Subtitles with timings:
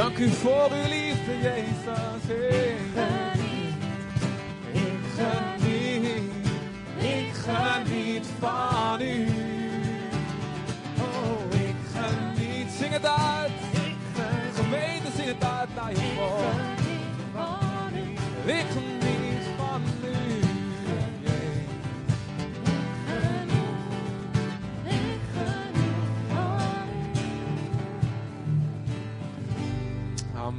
[0.00, 2.36] Dank u voor uw liefde, Jezus.
[4.72, 6.22] Ik geniet,
[6.98, 9.26] ik geniet van u.
[11.00, 12.70] Oh, ik geniet.
[12.78, 13.50] Zing het uit.
[14.54, 16.78] Gemeente, zing het uit naar je volk.
[18.44, 18.66] Ik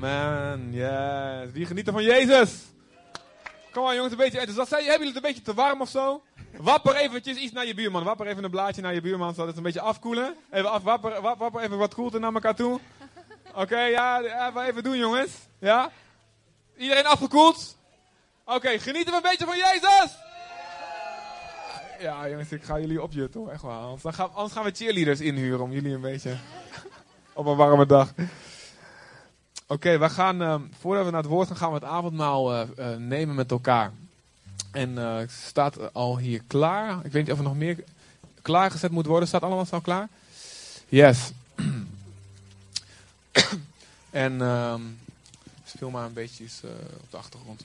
[0.05, 0.73] Amen.
[0.73, 1.51] Yes.
[1.53, 2.51] Wie geniet er van Jezus?
[3.71, 4.69] Kom maar jongens, een beetje enthousiast.
[4.69, 6.21] Zijn- Hebben jullie het een beetje te warm of zo?
[6.57, 8.03] Wapper eventjes iets naar je buurman.
[8.03, 10.35] Wapper even een blaadje naar je buurman, zodat het een beetje afkoelen.
[10.51, 12.79] Even af, wapper, wap- wapper even wat koelte naar elkaar toe.
[13.55, 14.21] Oké, ja,
[14.53, 15.31] wat even doen jongens.
[15.59, 15.91] Ja?
[16.77, 17.77] Iedereen afgekoeld?
[18.45, 20.17] Oké, genieten we een beetje van Jezus?
[21.99, 23.71] Ja jongens, ik ga jullie opjutten hoor, echt wel.
[23.71, 26.35] Anders, gaan, anders gaan we cheerleaders inhuren om jullie een beetje
[27.33, 28.13] op een warme dag.
[29.71, 32.61] Oké, we gaan, ehm, voordat we naar het woord gaan, gaan we het avondmaal eh,
[32.61, 33.91] eh, nemen met elkaar.
[34.71, 37.05] En eh, staat al hier klaar.
[37.05, 37.83] Ik weet niet of er nog meer
[38.41, 39.27] klaargezet moet worden.
[39.27, 40.07] Staat allemaal al klaar?
[40.89, 41.31] Yes.
[44.09, 44.81] en ehm,
[45.65, 46.69] speel maar een beetje eh,
[47.01, 47.63] op de achtergrond.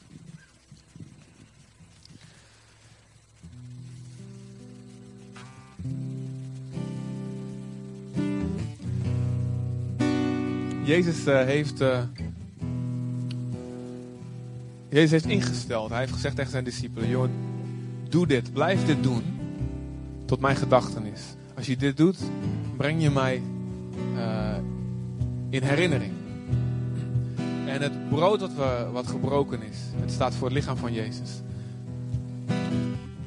[10.87, 11.81] Jezus eh, heeft.
[11.81, 11.98] eh,
[14.89, 15.91] Jezus heeft ingesteld.
[15.91, 17.28] Hij heeft gezegd tegen zijn discipelen: Joh,
[18.09, 19.23] doe dit, blijf dit doen.
[20.25, 21.20] Tot mijn gedachtenis.
[21.56, 22.19] Als je dit doet,
[22.77, 23.43] breng je mij
[24.17, 24.56] eh,
[25.51, 26.12] in herinnering.
[27.67, 31.31] En het brood wat, we, wat gebroken is, het staat voor het lichaam van Jezus.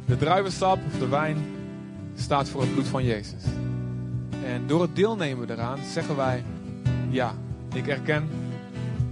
[0.06, 1.38] De druivensap of de wijn
[2.16, 3.44] staat voor het bloed van Jezus.
[4.46, 6.44] En door het deelnemen eraan zeggen wij:
[7.10, 7.34] Ja,
[7.74, 8.30] ik erken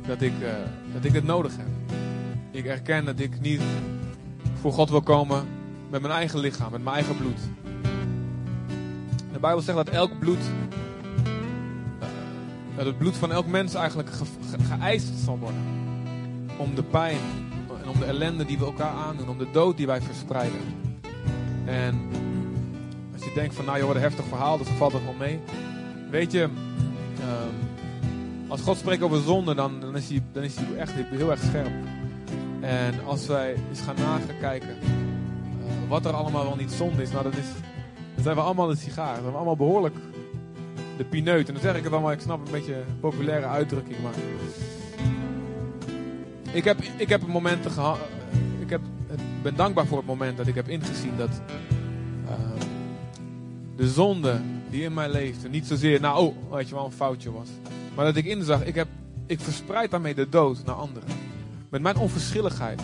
[0.08, 0.50] dat ik, eh,
[0.94, 1.68] dat ik het nodig heb.
[2.52, 3.62] Ik erken dat ik niet
[4.62, 5.46] voor God wil komen
[5.90, 7.40] met mijn eigen lichaam, met mijn eigen bloed.
[9.34, 10.38] De Bijbel zegt dat elk bloed,
[12.00, 12.08] eh,
[12.76, 15.62] dat het bloed van elk mens eigenlijk ge- ge- geëist zal worden.
[16.58, 17.18] Om de pijn
[17.84, 20.60] en om de ellende die we elkaar aandoen, om de dood die wij verspreiden.
[21.66, 22.00] En
[23.14, 25.40] als je denkt van nou joh, wat een heftig verhaal, dus valt het wel mee.
[26.12, 26.40] Weet je,
[27.20, 27.67] ehm,
[28.48, 31.40] als God spreekt over zonde, dan, dan, is hij, dan is hij echt heel erg
[31.40, 31.72] scherp.
[32.62, 33.96] En als wij eens gaan
[34.28, 37.46] nakijken eh, wat er allemaal wel niet zonde is, nou dat is,
[38.16, 39.14] dan zijn we allemaal een sigaar.
[39.14, 39.96] Dan zijn we allemaal behoorlijk
[40.98, 41.48] de pineut.
[41.48, 44.14] En dan zeg ik het allemaal, ik snap een beetje een populaire uitdrukking, maar
[46.52, 48.00] ik heb, ik heb momenten gehad,
[48.60, 48.82] ik heb,
[49.42, 51.42] ben dankbaar voor het moment dat ik heb ingezien dat
[52.28, 52.34] eh,
[53.76, 57.32] de zonde die in mij leefde niet zozeer, nou oh, weet je wel, een foutje
[57.32, 57.50] was.
[57.98, 58.88] Maar dat ik inzag, ik, heb,
[59.26, 61.10] ik verspreid daarmee de dood naar anderen.
[61.70, 62.82] Met mijn onverschilligheid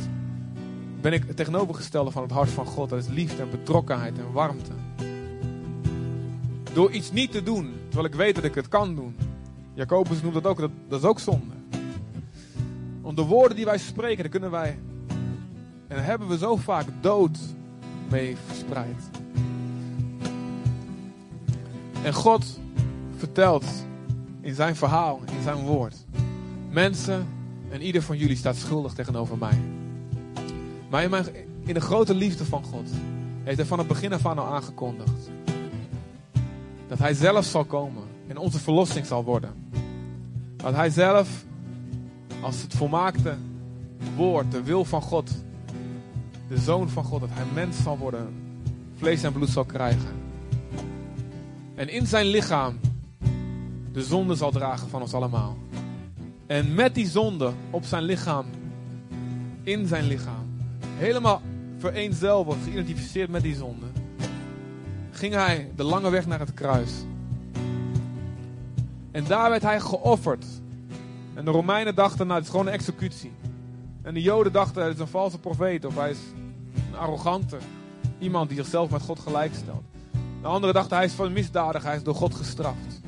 [1.02, 2.90] ben ik het tegenovergestelde van het hart van God.
[2.90, 4.72] Dat is liefde en betrokkenheid en warmte.
[6.74, 9.16] Door iets niet te doen, terwijl ik weet dat ik het kan doen.
[9.74, 11.56] Jacobus noemt dat ook, dat, dat is ook zonde.
[13.02, 14.80] Om de woorden die wij spreken, daar kunnen wij...
[15.88, 17.38] En daar hebben we zo vaak dood
[18.10, 19.10] mee verspreid.
[22.04, 22.60] En God
[23.18, 23.66] vertelt
[24.44, 26.06] in zijn verhaal, in zijn woord.
[26.70, 27.28] Mensen
[27.70, 29.62] en ieder van jullie staat schuldig tegenover mij.
[30.90, 31.14] Maar in,
[31.66, 32.90] in de grote liefde van God
[33.44, 35.30] heeft hij van het begin af aan al aangekondigd.
[36.88, 39.54] Dat hij zelf zal komen en onze verlossing zal worden.
[40.56, 41.46] Dat hij zelf
[42.42, 43.36] als het volmaakte
[44.16, 45.32] woord, de wil van God,
[46.48, 48.28] de zoon van God, dat hij mens zal worden,
[48.98, 50.22] vlees en bloed zal krijgen.
[51.76, 52.80] En in zijn lichaam
[53.94, 55.58] de zonde zal dragen van ons allemaal.
[56.46, 58.46] En met die zonde op zijn lichaam,
[59.64, 60.50] in zijn lichaam,
[60.98, 61.42] helemaal
[61.78, 63.86] vereenzelvigd, geïdentificeerd met die zonde,
[65.12, 66.92] ging hij de lange weg naar het kruis.
[69.12, 70.46] En daar werd hij geofferd.
[71.34, 73.32] En de Romeinen dachten, nou, het is gewoon een executie.
[74.02, 76.20] En de Joden dachten, het is een valse profeet of hij is
[76.92, 77.58] een arrogante.
[78.20, 79.84] Iemand die zichzelf met God gelijkstelt.
[80.42, 83.03] De anderen dachten, hij is van misdadig, hij is door God gestraft.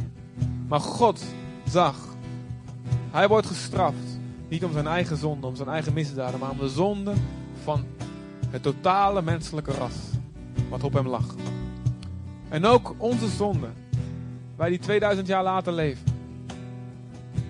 [0.67, 1.23] Maar God
[1.69, 1.95] zag,
[3.11, 4.19] hij wordt gestraft.
[4.47, 7.13] Niet om zijn eigen zonde, om zijn eigen misdaden, maar om de zonde
[7.63, 7.85] van
[8.49, 9.95] het totale menselijke ras.
[10.69, 11.35] Wat op hem lag.
[12.49, 13.67] En ook onze zonde,
[14.55, 16.03] wij die 2000 jaar later leven,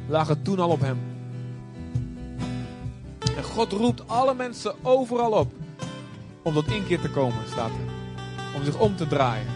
[0.07, 0.97] lagen toen al op hem.
[3.37, 5.51] En God roept alle mensen overal op
[6.41, 7.93] om tot inkeer te komen, staat er.
[8.55, 9.47] Om zich om te draaien.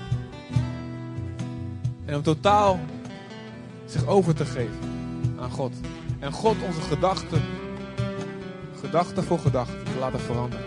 [2.05, 2.79] En om totaal
[3.89, 4.79] zich over te geven
[5.39, 5.73] aan God.
[6.19, 7.41] En God onze gedachten,
[8.79, 10.65] gedachte voor gedachte, te laten veranderen.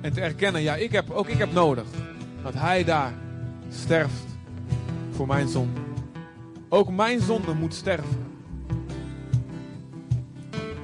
[0.00, 1.84] En te erkennen, ja, ik heb, ook ik heb nodig
[2.42, 3.12] dat Hij daar
[3.70, 4.24] sterft
[5.10, 5.80] voor mijn zonde.
[6.68, 8.22] Ook mijn zonde moet sterven.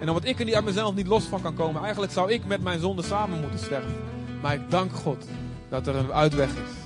[0.00, 2.46] En omdat ik er niet uit mezelf niet los van kan komen, eigenlijk zou ik
[2.46, 3.94] met mijn zonde samen moeten sterven.
[4.42, 5.24] Maar ik dank God
[5.68, 6.79] dat er een uitweg is.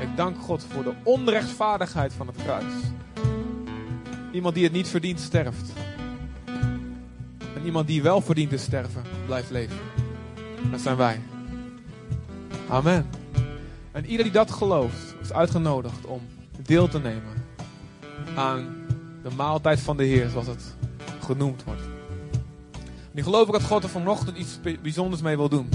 [0.00, 2.72] Ik dank God voor de onrechtvaardigheid van het kruis.
[4.32, 5.72] Iemand die het niet verdient, sterft.
[7.54, 9.76] En iemand die wel verdient te sterven, blijft leven.
[10.70, 11.20] Dat zijn wij.
[12.68, 13.06] Amen.
[13.92, 16.20] En ieder die dat gelooft, is uitgenodigd om
[16.62, 17.44] deel te nemen
[18.34, 18.86] aan
[19.22, 20.76] de maaltijd van de Heer, zoals het
[21.20, 21.82] genoemd wordt.
[23.14, 25.68] Ik geloof ook dat God er vanochtend iets bijzonders mee wil doen.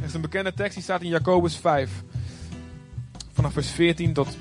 [0.00, 1.90] Er is een bekende tekst die staat in Jacobus 5.
[3.44, 4.36] Vanaf vers 14 tot.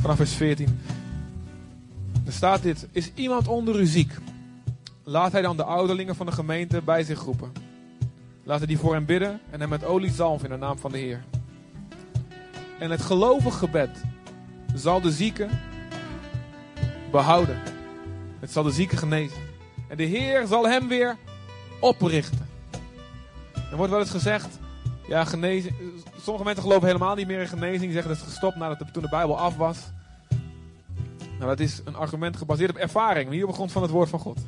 [0.00, 0.80] Vanaf vers 14.
[2.26, 4.12] Er staat dit: Is iemand onder u ziek?
[5.04, 7.52] Laat hij dan de ouderlingen van de gemeente bij zich roepen.
[8.42, 10.98] Laten die voor hem bidden en hem met olie zalven in de naam van de
[10.98, 11.24] Heer.
[12.78, 14.02] En het gelovig gebed
[14.74, 15.48] zal de zieke
[17.10, 17.58] behouden.
[18.40, 19.40] Het zal de zieke genezen.
[19.88, 21.16] En de Heer zal hem weer
[21.80, 22.48] oprichten.
[23.70, 24.58] Er wordt wel eens gezegd,
[25.08, 25.74] ja, genezing.
[26.20, 27.92] Sommige mensen geloven helemaal niet meer in genezing.
[27.92, 29.78] Zeggen dat het gestopt nadat de, toen de Bijbel af was.
[31.38, 34.18] Nou, dat is een argument gebaseerd op ervaring, niet op grond van het woord van
[34.18, 34.40] God.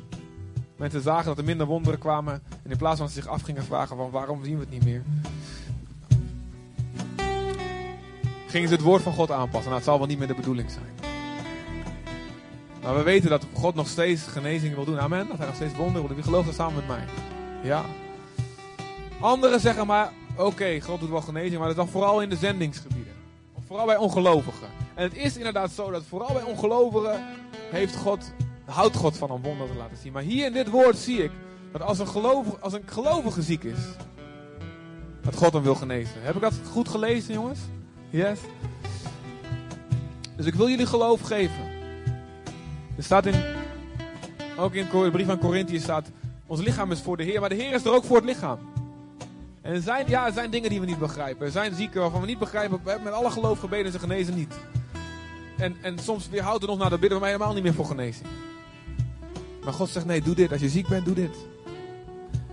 [0.75, 2.33] Mensen zagen dat er minder wonderen kwamen.
[2.63, 4.85] En in plaats van ze zich af gingen vragen van waarom zien we het niet
[4.85, 5.03] meer.
[8.47, 9.63] Gingen ze het woord van God aanpassen.
[9.63, 11.13] Nou, het zal wel niet meer de bedoeling zijn.
[12.81, 14.99] Maar we weten dat God nog steeds genezingen wil doen.
[14.99, 15.27] Amen.
[15.27, 16.15] Dat hij nog steeds wonderen wil doen.
[16.15, 17.03] Wie gelooft dat samen met mij?
[17.63, 17.85] Ja.
[19.19, 22.35] Anderen zeggen maar, oké, God doet wel genezing, maar dat is dan vooral in de
[22.35, 23.13] zendingsgebieden.
[23.67, 24.67] Vooral bij ongelovigen.
[24.93, 27.23] En het is inderdaad zo dat vooral bij ongelovigen
[27.71, 28.31] heeft God,
[28.65, 30.11] houdt God van een wonder te laten zien.
[30.11, 31.31] Maar hier in dit woord zie ik
[31.71, 33.79] dat als een gelovige, als een gelovige ziek is,
[35.21, 36.21] dat God hem wil genezen.
[36.21, 37.59] Heb ik dat goed gelezen, jongens?
[38.09, 38.39] Yes?
[40.35, 41.73] Dus ik wil jullie geloof geven.
[42.97, 43.43] Er staat in,
[44.57, 46.11] ook in de brief aan Corinthië staat,
[46.45, 48.59] ons lichaam is voor de Heer, maar de Heer is er ook voor het lichaam.
[49.65, 51.45] En er zijn, ja, er zijn dingen die we niet begrijpen.
[51.45, 52.79] Er zijn zieken waarvan we niet begrijpen.
[52.83, 54.53] We hebben met alle geloof gebeden en ze genezen niet.
[55.57, 58.27] En, en soms weerhoudt er nog naar de bidden, maar helemaal niet meer voor genezing.
[59.63, 60.51] Maar God zegt: nee, doe dit.
[60.51, 61.35] Als je ziek bent, doe dit.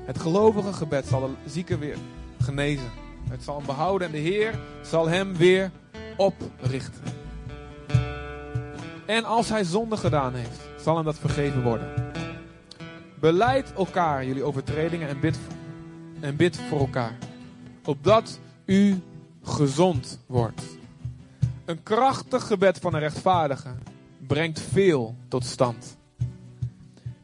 [0.04, 1.96] Het gelovige gebed zal de zieke weer
[2.42, 2.90] genezen.
[3.30, 5.70] Het zal hem behouden en de Heer zal hem weer
[6.16, 7.02] oprichten.
[9.06, 12.12] En als hij zonde gedaan heeft, zal hem dat vergeven worden.
[13.20, 15.38] Beleid elkaar jullie overtredingen en bid
[16.22, 17.18] en bid voor elkaar.
[17.84, 19.00] Opdat u
[19.42, 20.62] gezond wordt.
[21.64, 23.74] Een krachtig gebed van een rechtvaardige
[24.26, 25.98] brengt veel tot stand.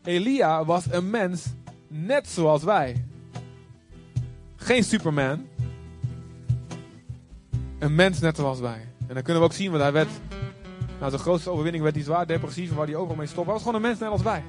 [0.02, 1.46] Elia was een mens
[1.88, 3.04] net zoals wij.
[4.56, 5.46] Geen Superman.
[7.78, 8.88] Een mens net zoals wij.
[9.06, 10.08] En dan kunnen we ook zien, want hij werd,
[10.98, 13.44] nou zijn grootste overwinning werd hij zwaar depressief, waar hij overal mee stopte.
[13.44, 14.42] Hij was gewoon een mens net als wij.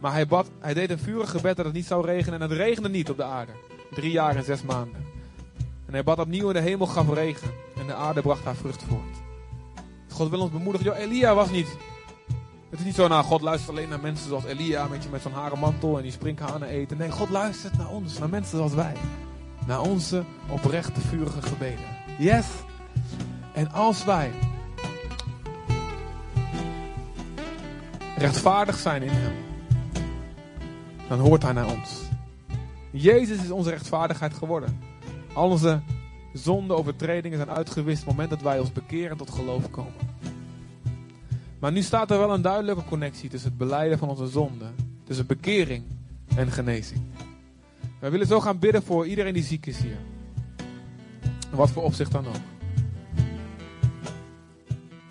[0.00, 2.40] Maar hij, bad, hij deed een vurig gebed dat het niet zou regenen.
[2.40, 3.52] En het regende niet op de aarde.
[3.90, 5.04] Drie jaar en zes maanden.
[5.86, 7.50] En hij bad opnieuw en de hemel gaf regen.
[7.76, 9.16] En de aarde bracht haar vrucht voort.
[10.12, 10.86] God wil ons bemoedigen.
[10.86, 11.76] Joh, Elia was niet...
[12.70, 15.22] Het is niet zo, nou, God luistert alleen naar mensen zoals Elia, met, je, met
[15.22, 16.96] zo'n haren mantel en die sprinkhanen eten.
[16.96, 18.94] Nee, God luistert naar ons, naar mensen zoals wij.
[19.66, 21.84] Naar onze oprechte, vurige gebeden.
[22.18, 22.46] Yes!
[23.52, 24.30] En als wij
[28.18, 29.49] rechtvaardig zijn in Hem,
[31.10, 32.02] dan hoort hij naar ons.
[32.90, 34.78] Jezus is onze rechtvaardigheid geworden.
[35.32, 35.80] Al onze
[36.32, 39.92] zonde, overtredingen zijn uitgewist op het moment dat wij ons bekeren tot geloof komen.
[41.58, 44.64] Maar nu staat er wel een duidelijke connectie tussen het beleiden van onze zonde,
[45.04, 45.84] tussen bekering
[46.34, 47.00] en genezing.
[47.98, 49.98] Wij willen zo gaan bidden voor iedereen die ziek is hier.
[51.50, 52.34] Wat voor opzicht dan ook.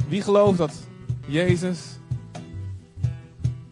[0.07, 0.73] Wie gelooft dat
[1.27, 1.97] Jezus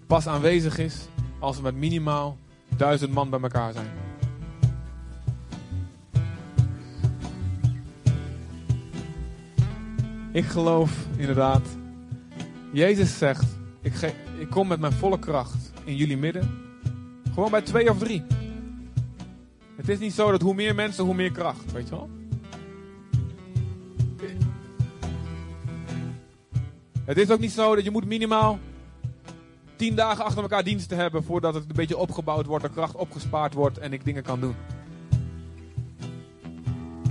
[0.07, 1.07] pas aanwezig is
[1.39, 2.37] als we met minimaal
[2.77, 3.89] duizend man bij elkaar zijn.
[10.31, 11.67] Ik geloof inderdaad.
[12.71, 13.45] Jezus zegt:
[13.81, 16.49] ik, ik kom met mijn volle kracht in jullie midden.
[17.33, 18.23] Gewoon bij twee of drie.
[19.75, 21.71] Het is niet zo dat hoe meer mensen, hoe meer kracht.
[21.71, 22.09] Weet je wel?
[27.05, 28.59] Het is ook niet zo dat je moet minimaal
[29.77, 32.95] tien dagen achter elkaar dienst te hebben voordat het een beetje opgebouwd wordt, de kracht
[32.95, 34.55] opgespaard wordt en ik dingen kan doen.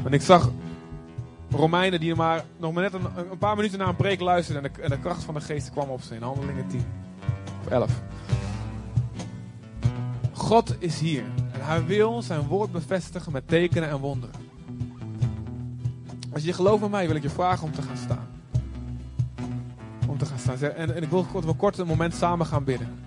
[0.03, 0.51] Want ik zag
[1.51, 4.73] Romeinen die maar nog maar net een, een paar minuten naar een preek luisterden en
[4.73, 6.85] de, en de kracht van de geest kwam op ze in Handelingen 10
[7.65, 8.03] of 11.
[10.33, 14.35] God is hier en hij wil zijn woord bevestigen met tekenen en wonderen.
[16.33, 18.26] Als je gelooft met mij wil ik je vragen om te gaan staan.
[20.49, 23.05] En, en ik wil kort, wel kort een moment samen gaan bidden.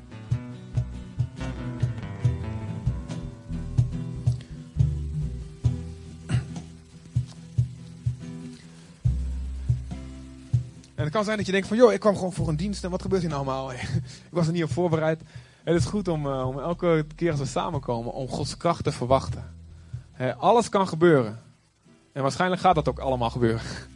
[10.96, 12.84] En het kan zijn dat je denkt van, joh, ik kwam gewoon voor een dienst
[12.84, 13.72] en wat gebeurt hier nou allemaal?
[13.74, 15.22] ik was er niet op voorbereid.
[15.64, 18.92] Het is goed om, uh, om elke keer als we samenkomen, om Gods kracht te
[18.92, 19.58] verwachten.
[20.38, 21.40] Alles kan gebeuren.
[22.14, 23.62] En waarschijnlijk gaat dat ook allemaal gebeuren.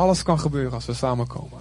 [0.00, 1.60] Alles kan gebeuren als we samenkomen.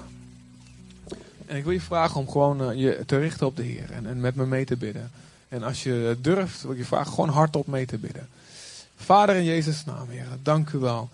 [1.46, 4.06] En ik wil je vragen om gewoon uh, je te richten op de Heer en,
[4.06, 5.12] en met me mee te bidden.
[5.50, 8.30] En als je durft, wil ik je vragen gewoon hardop mee te bidden.
[8.96, 11.10] Vader in Jezus' naam, Heer, dank u wel.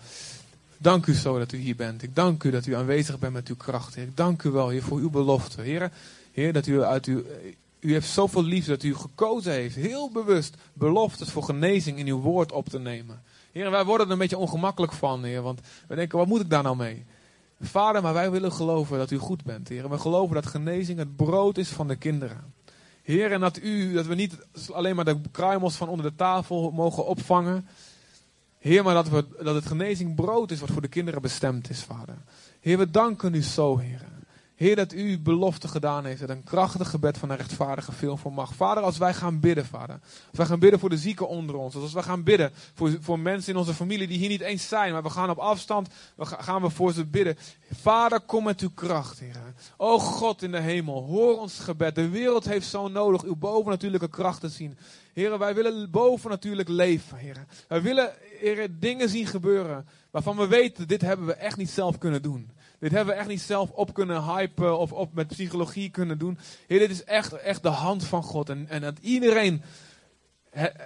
[0.78, 2.02] Dank u zo dat u hier bent.
[2.02, 3.94] Ik dank u dat u aanwezig bent met uw kracht.
[3.94, 4.04] Heer.
[4.04, 5.62] Ik dank u wel, Heer, voor uw belofte.
[5.62, 5.90] Heer,
[6.32, 7.22] Heer dat u uit uw.
[7.80, 12.20] U heeft zoveel liefde dat u gekozen heeft, heel bewust, beloftes voor genezing in uw
[12.20, 13.22] woord op te nemen.
[13.52, 16.50] Heer, wij worden er een beetje ongemakkelijk van, Heer, want we denken, wat moet ik
[16.50, 17.04] daar nou mee?
[17.60, 19.90] Vader, maar wij willen geloven dat u goed bent, Heer.
[19.90, 22.54] We geloven dat genezing het brood is van de kinderen.
[23.02, 24.38] Heer, en dat, u, dat we niet
[24.72, 27.68] alleen maar de kruimels van onder de tafel mogen opvangen,
[28.58, 31.82] Heer, maar dat, we, dat het genezing brood is wat voor de kinderen bestemd is,
[31.82, 32.16] Vader.
[32.60, 34.15] Heer, we danken u zo, Heer.
[34.56, 36.20] Heer, dat u belofte gedaan heeft.
[36.20, 38.54] Dat een krachtig gebed van een rechtvaardige veel voor mag.
[38.54, 39.98] Vader, als wij gaan bidden, Vader.
[40.02, 41.74] Als wij gaan bidden voor de zieken onder ons.
[41.74, 44.92] Als wij gaan bidden voor, voor mensen in onze familie die hier niet eens zijn.
[44.92, 47.36] Maar we gaan op afstand, we gaan we voor ze bidden.
[47.72, 49.54] Vader, kom met uw kracht, Heer.
[49.76, 51.94] O God in de hemel, hoor ons gebed.
[51.94, 54.78] De wereld heeft zo nodig uw bovennatuurlijke kracht te zien.
[55.12, 57.48] Heren, wij willen boven natuurlijk leven, heren.
[57.68, 61.98] Wij willen, heren, dingen zien gebeuren waarvan we weten, dit hebben we echt niet zelf
[61.98, 62.50] kunnen doen.
[62.78, 66.38] Dit hebben we echt niet zelf op kunnen hypen of op met psychologie kunnen doen.
[66.66, 68.48] Heer, dit is echt, echt de hand van God.
[68.48, 69.62] En, en dat iedereen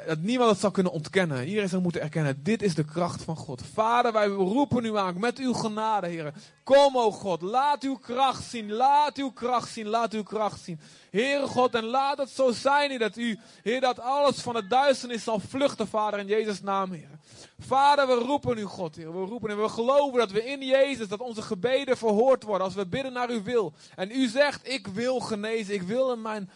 [0.07, 1.47] dat niemand het zal kunnen ontkennen.
[1.47, 3.62] Iedereen zal moeten erkennen, dit is de kracht van God.
[3.73, 6.33] Vader, wij roepen u aan met uw genade, Heer.
[6.65, 10.81] Kom, o God, laat uw kracht zien, laat uw kracht zien, laat uw kracht zien.
[11.11, 14.67] Heere God, en laat het zo zijn, Heer, dat u, Heer, dat alles van de
[14.67, 17.19] duisternis zal vluchten, Vader, in Jezus' naam, Heer.
[17.59, 19.12] Vader, we roepen u, God, Heer.
[19.12, 22.75] We roepen en we geloven dat we in Jezus, dat onze gebeden verhoord worden als
[22.75, 23.73] we bidden naar uw wil.
[23.97, 26.50] En u zegt, ik wil genezen, ik wil in mijn,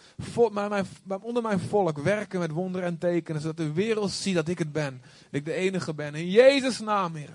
[0.52, 4.58] mijn, mijn, onder mijn volk werken met wonderen en zodat de wereld ziet dat ik
[4.58, 5.00] het ben.
[5.02, 6.14] Dat ik de enige ben.
[6.14, 7.30] In Jezus' naam, Heer.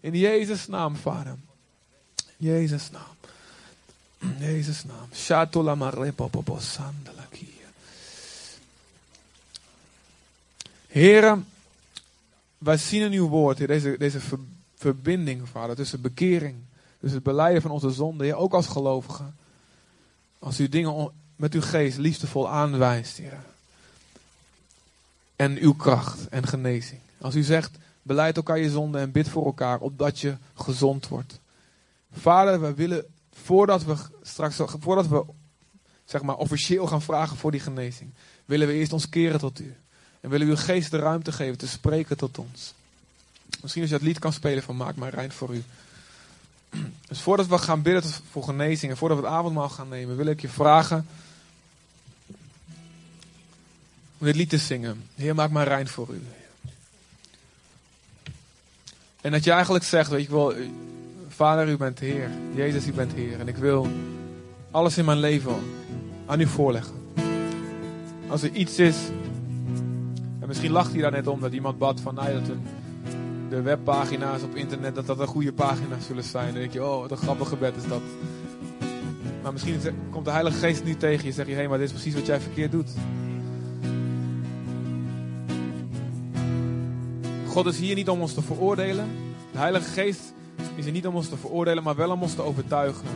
[0.00, 1.36] In Jezus' naam, Vader.
[2.36, 3.16] Jezus' naam.
[4.48, 5.08] Jezus' naam.
[5.14, 6.58] Shatola marepopopo.
[10.86, 11.46] Heren,
[12.58, 14.20] wij zien in uw woord, deze, deze
[14.76, 16.56] verbinding, Vader, tussen bekering,
[17.00, 19.36] tussen het beleiden van onze zonde, Heer, ook als gelovigen.
[20.38, 23.51] Als u dingen met uw geest liefdevol aanwijst, Heer.
[25.36, 27.00] En uw kracht en genezing.
[27.20, 31.40] Als u zegt, beleid elkaar je zonde en bid voor elkaar, opdat je gezond wordt.
[32.12, 35.24] Vader, wij willen, voordat we straks, voordat we
[36.04, 38.10] zeg maar, officieel gaan vragen voor die genezing,
[38.44, 39.76] willen we eerst ons keren tot u.
[40.20, 42.74] En willen we uw geest de ruimte geven te spreken tot ons.
[43.60, 45.62] Misschien als je het lied kan spelen van Maak mij rein voor u.
[47.08, 50.26] Dus voordat we gaan bidden voor genezing en voordat we het avondmaal gaan nemen, wil
[50.26, 51.06] ik je vragen
[54.22, 55.02] om dit lied te zingen.
[55.14, 56.22] Heer, maak mij rein voor u.
[59.20, 60.52] En dat je eigenlijk zegt, weet je wel,
[61.28, 62.30] Vader, u bent Heer.
[62.54, 63.40] Jezus, u bent Heer.
[63.40, 63.88] En ik wil
[64.70, 65.54] alles in mijn leven
[66.26, 66.94] aan u voorleggen.
[68.28, 68.96] Als er iets is,
[70.40, 72.56] en misschien lacht hij daar net om dat iemand bad van, nou, dat
[73.48, 76.52] de webpagina's op internet, dat dat een goede pagina's zullen zijn.
[76.52, 78.02] Dan denk je, oh, wat een grappig gebed is dat.
[79.42, 81.86] Maar misschien komt de Heilige Geest nu tegen je, zeg je, hé, hey, maar dit
[81.86, 82.90] is precies wat jij verkeerd doet.
[87.52, 89.10] God is hier niet om ons te veroordelen.
[89.52, 90.32] De Heilige Geest
[90.74, 93.08] is er niet om ons te veroordelen, maar wel om ons te overtuigen.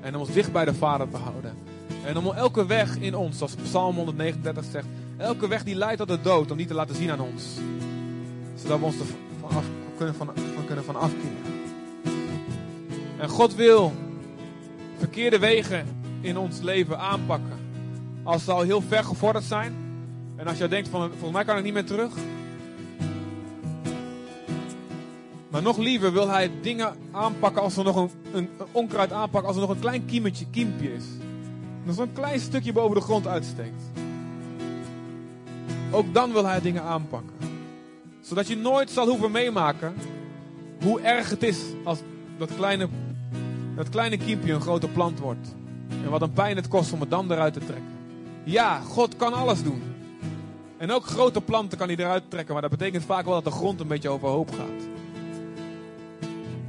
[0.00, 1.54] En om ons dicht bij de Vader te houden.
[2.04, 6.08] En om elke weg in ons, zoals Psalm 139 zegt, elke weg die leidt tot
[6.08, 7.44] de dood, om die te laten zien aan ons.
[8.62, 9.06] Zodat we ons er
[9.40, 9.62] van,
[9.96, 10.30] kunnen, van,
[10.66, 11.36] kunnen van afkeren.
[13.18, 13.92] En God wil
[14.98, 15.86] verkeerde wegen
[16.20, 17.58] in ons leven aanpakken.
[18.22, 19.74] Als ze al heel ver gevorderd zijn.
[20.36, 22.12] En als jij denkt van, volgens mij kan ik niet meer terug.
[25.48, 29.56] Maar nog liever wil hij dingen aanpakken als er nog een, een, onkruid aanpakken als
[29.56, 31.04] er nog een klein kiemetje, kiempje is.
[31.82, 33.82] Nog zo'n klein stukje boven de grond uitsteekt.
[35.90, 37.36] Ook dan wil hij dingen aanpakken.
[38.20, 39.94] Zodat je nooit zal hoeven meemaken
[40.82, 41.98] hoe erg het is als
[42.38, 42.88] dat kleine,
[43.76, 45.54] dat kleine kiempje een grote plant wordt.
[46.04, 47.96] En wat een pijn het kost om het dan eruit te trekken.
[48.44, 49.82] Ja, God kan alles doen.
[50.76, 53.58] En ook grote planten kan hij eruit trekken, maar dat betekent vaak wel dat de
[53.58, 54.97] grond een beetje overhoop gaat.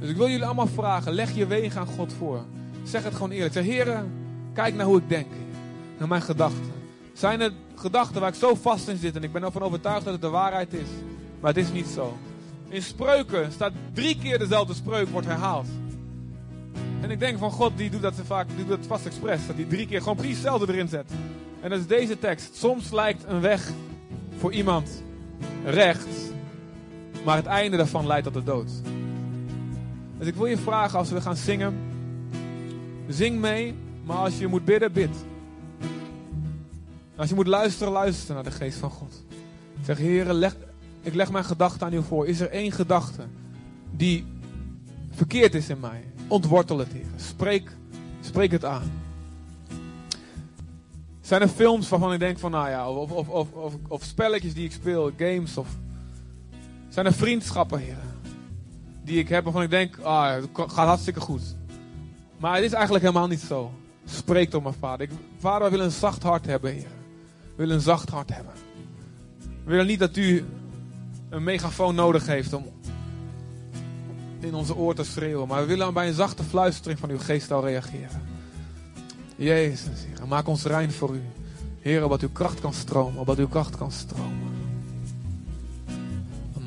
[0.00, 2.44] Dus ik wil jullie allemaal vragen, leg je wegen aan God voor.
[2.82, 3.52] Zeg het gewoon eerlijk.
[3.52, 4.12] Zeg, heren,
[4.52, 5.26] kijk naar hoe ik denk.
[5.98, 6.72] Naar mijn gedachten.
[7.12, 10.12] Zijn er gedachten waar ik zo vast in zit en ik ben ervan overtuigd dat
[10.12, 10.88] het de waarheid is.
[11.40, 12.16] Maar het is niet zo.
[12.68, 15.66] In spreuken staat drie keer dezelfde spreuk wordt herhaald.
[17.00, 19.46] En ik denk van God, die doet dat vaak, die doet dat vast expres.
[19.46, 21.10] Dat hij drie keer gewoon precies hetzelfde erin zet.
[21.60, 22.56] En dat is deze tekst.
[22.56, 23.70] Soms lijkt een weg
[24.38, 25.02] voor iemand
[25.64, 26.08] recht,
[27.24, 28.70] maar het einde daarvan leidt tot de dood.
[30.20, 31.74] Dus ik wil je vragen als we gaan zingen,
[33.08, 33.74] zing mee,
[34.04, 35.10] maar als je moet bidden, bid.
[37.16, 39.24] Als je moet luisteren, luister naar de geest van God.
[39.84, 40.56] Zeg, Heer, leg,
[41.02, 42.26] ik leg mijn gedachten aan u voor.
[42.26, 43.22] Is er één gedachte
[43.90, 44.26] die
[45.10, 46.04] verkeerd is in mij?
[46.28, 47.06] Ontwortel het, Heer.
[47.16, 47.76] Spreek,
[48.20, 48.92] spreek het aan.
[51.20, 54.64] Zijn er films waarvan ik denk van, nou ja, of, of, of, of, spelletjes die
[54.64, 55.68] ik speel, games of...
[56.88, 57.96] Zijn er vriendschappen, Heer,
[59.04, 61.56] die ik heb waarvan ik denk, ah, het gaat hartstikke goed.
[62.38, 63.72] Maar het is eigenlijk helemaal niet zo.
[64.04, 65.06] Spreek door mijn vader.
[65.06, 66.90] Ik, vader, we willen een zacht hart hebben, Heer.
[67.42, 68.52] We willen een zacht hart hebben.
[69.64, 70.44] We willen niet dat u
[71.28, 72.66] een megafoon nodig heeft om
[74.40, 75.48] in onze oor te schreeuwen.
[75.48, 78.28] Maar we willen bij een zachte fluistering van uw geest al reageren.
[79.36, 81.22] Jezus, Heer, maak ons rein voor u.
[81.80, 84.49] Heer, wat uw kracht kan stromen, wat uw kracht kan stromen.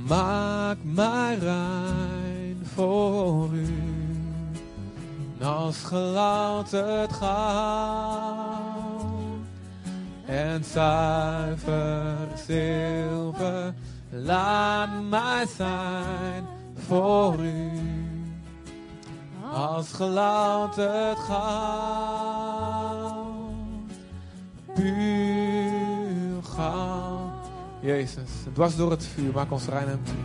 [0.08, 3.68] Maak mij rein voor u.
[5.42, 8.44] Als gelouterd goud
[10.26, 13.74] en zuiver zilver,
[14.10, 16.46] laat mij zijn
[16.88, 17.72] voor u.
[19.54, 21.44] Als gelouterd goud,
[24.74, 27.13] puur goud.
[27.84, 30.16] Jezus, dwars door het vuur, maak ons rein en puur.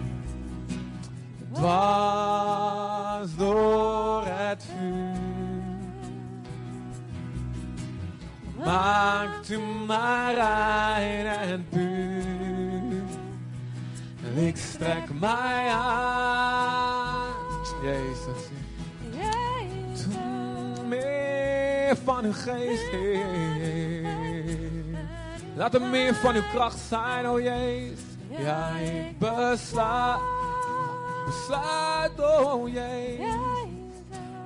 [1.52, 5.16] Dwars door het vuur.
[8.64, 13.02] Maakt u maar rein en puur.
[14.46, 17.26] Ik strek mij aan.
[17.82, 18.42] Jezus.
[20.04, 24.27] Doe meer van uw geest.
[25.58, 27.98] Laat er meer van uw kracht zijn, oh Jezus.
[28.38, 30.20] Ja, ik besluit,
[31.26, 33.34] besluit, oh Jezus.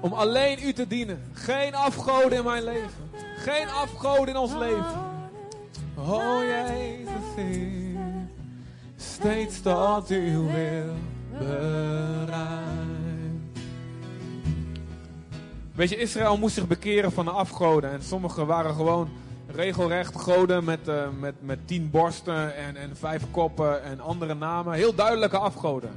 [0.00, 1.22] Om alleen u te dienen.
[1.32, 3.10] Geen afgoden in mijn leven.
[3.36, 5.00] Geen afgoden in ons leven.
[5.96, 7.96] Oh Jezus.
[8.96, 10.94] Steeds tot uw wil
[11.38, 12.52] bereid.
[15.74, 17.90] Weet je, Israël moest zich bekeren van de afgoden.
[17.90, 19.08] En sommigen waren gewoon
[19.54, 24.74] regelrecht goden met, uh, met, met tien borsten en, en vijf koppen en andere namen.
[24.74, 25.90] Heel duidelijke afgoden.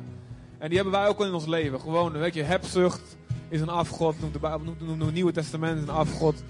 [0.58, 1.80] En die hebben wij ook al in ons leven.
[1.80, 3.18] Gewoon, weet je, hebzucht
[3.50, 4.20] is een afgod.
[4.20, 6.44] Noemt de Bijbel, noemt, het Nieuwe Testament een afgod.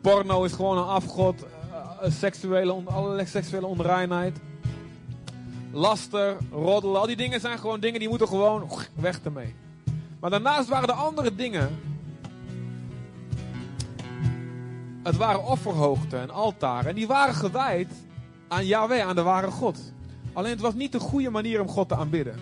[0.00, 1.44] Porno is gewoon een afgod.
[1.44, 4.38] Uh, seksuele, allerlei seksuele onreinheid.
[5.72, 7.00] Laster, roddelen.
[7.00, 9.54] Al die dingen zijn gewoon dingen die moeten gewoon weg ermee.
[10.20, 11.78] Maar daarnaast waren er andere dingen
[15.02, 16.88] Het waren offerhoogten en altaren.
[16.88, 17.92] En die waren gewijd
[18.48, 19.92] aan Yahweh, aan de ware God.
[20.32, 22.34] Alleen het was niet de goede manier om God te aanbidden.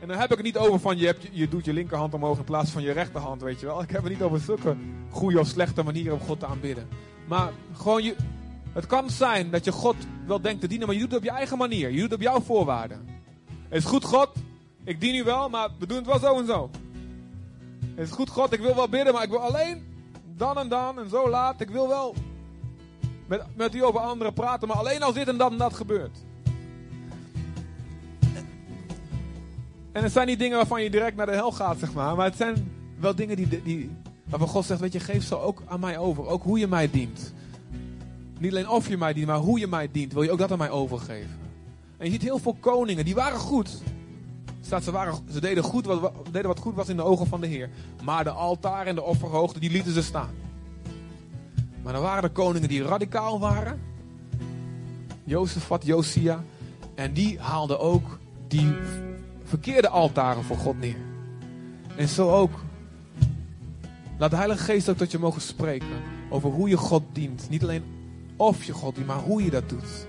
[0.00, 2.38] En dan heb ik het niet over van je, hebt, je doet je linkerhand omhoog
[2.38, 3.82] in plaats van je rechterhand, weet je wel.
[3.82, 4.76] Ik heb het niet over zulke
[5.10, 6.88] goede of slechte manieren om God te aanbidden.
[7.28, 8.16] Maar gewoon je,
[8.72, 9.96] het kan zijn dat je God
[10.26, 11.90] wel denkt te dienen, maar je doet het op je eigen manier.
[11.90, 13.06] Je doet het op jouw voorwaarden.
[13.68, 14.30] Het is goed God,
[14.84, 16.70] ik dien u wel, maar we doen het wel zo en zo.
[17.94, 19.97] Het is goed God, ik wil wel bidden, maar ik wil alleen
[20.38, 21.60] dan en dan en zo laat.
[21.60, 22.14] Ik wil wel
[23.26, 26.18] met, met u over anderen praten, maar alleen als dit en dat en dat gebeurt.
[29.92, 32.16] En het zijn niet dingen waarvan je direct naar de hel gaat, zeg maar.
[32.16, 33.90] Maar het zijn wel dingen die, die,
[34.24, 36.26] waarvan God zegt, weet je, geef ze ook aan mij over.
[36.26, 37.32] Ook hoe je mij dient.
[38.38, 40.12] Niet alleen of je mij dient, maar hoe je mij dient.
[40.12, 41.38] Wil je ook dat aan mij overgeven.
[41.96, 43.82] En je ziet heel veel koningen, die waren goed.
[44.68, 47.40] Staat, ze, waren, ze deden, goed wat, deden wat goed was in de ogen van
[47.40, 47.70] de Heer.
[48.02, 50.30] Maar de altaar en de offerhoogte, die lieten ze staan.
[51.82, 53.80] Maar er waren de koningen die radicaal waren.
[55.24, 56.44] Jozefat, Josia.
[56.94, 58.74] En die haalden ook die
[59.44, 61.00] verkeerde altaren voor God neer.
[61.96, 62.64] En zo ook.
[64.18, 67.50] Laat de Heilige Geest ook tot je mogen spreken over hoe je God dient.
[67.50, 67.84] Niet alleen
[68.36, 70.06] of je God dient, maar hoe je dat doet.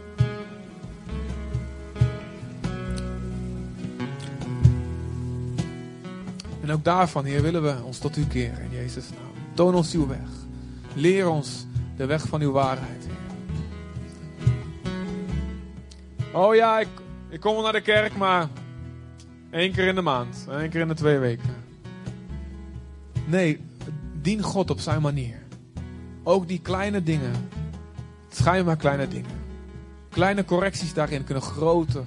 [6.69, 9.53] En ook daarvan, Heer, willen we ons tot u keren in Jezus' naam.
[9.53, 10.29] Toon ons uw weg.
[10.95, 11.65] Leer ons
[11.97, 13.17] de weg van uw waarheid, Heer.
[16.33, 16.87] Oh ja, ik,
[17.29, 18.47] ik kom wel naar de kerk, maar
[19.51, 21.55] één keer in de maand, één keer in de twee weken.
[23.25, 23.59] Nee,
[24.21, 25.37] dien God op zijn manier.
[26.23, 27.49] Ook die kleine dingen,
[28.29, 29.37] schijnbaar kleine dingen.
[30.09, 32.01] Kleine correcties daarin kunnen grote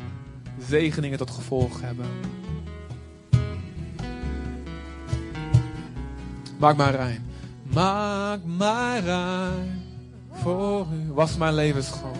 [0.69, 2.07] zegeningen tot gevolg hebben.
[6.63, 7.25] Maak mij rein.
[7.63, 9.83] Maak mij rein
[10.33, 11.13] voor u.
[11.13, 12.17] Was mijn leven schoon.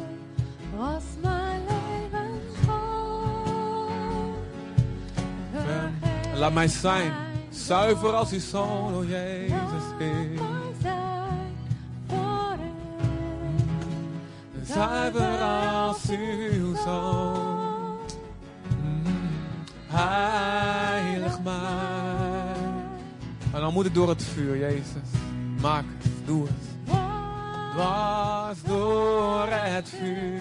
[0.77, 2.31] Was mijn leven
[2.63, 4.35] schoon.
[6.33, 7.13] En laat mij zijn.
[7.51, 10.41] Zuiver als uw zoon, oh Jezus is.
[14.75, 17.97] Zuiver als uw zoon.
[18.83, 19.03] Mm,
[19.87, 22.02] Heilig mij.
[23.53, 25.09] En dan moet het door het vuur, Jezus.
[25.61, 26.53] Maak het, doe het.
[27.73, 30.41] Dwars door het vuur.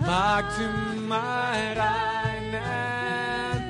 [0.00, 3.62] Maakt u mij rein en.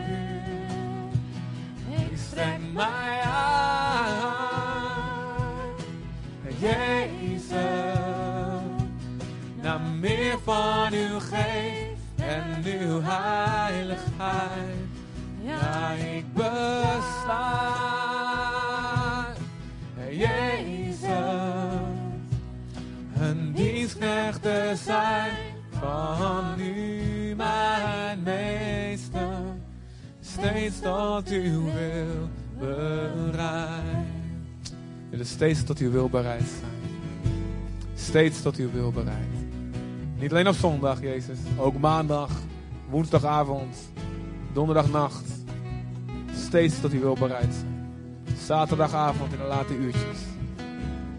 [1.90, 3.84] Ik strek mij aan.
[6.58, 7.58] Jezus,
[9.62, 14.83] naar meer van uw geest en uw heiligheid.
[15.44, 17.04] Ja, ik besluit,
[20.10, 21.08] Jezus,
[23.18, 25.36] een dienstknecht te zijn
[25.70, 29.38] van u, mijn meester.
[30.20, 32.28] Steeds tot uw wil
[32.58, 34.06] bereid.
[35.10, 36.72] willen steeds tot uw wil bereid zijn.
[37.94, 39.28] Steeds tot uw wil bereid.
[40.18, 41.38] Niet alleen op zondag, Jezus.
[41.56, 42.30] Ook maandag,
[42.88, 43.76] woensdagavond,
[44.54, 45.24] donderdagnacht.
[46.36, 47.90] Steeds tot uw wil bereid zijn.
[48.38, 50.18] Zaterdagavond in de late uurtjes.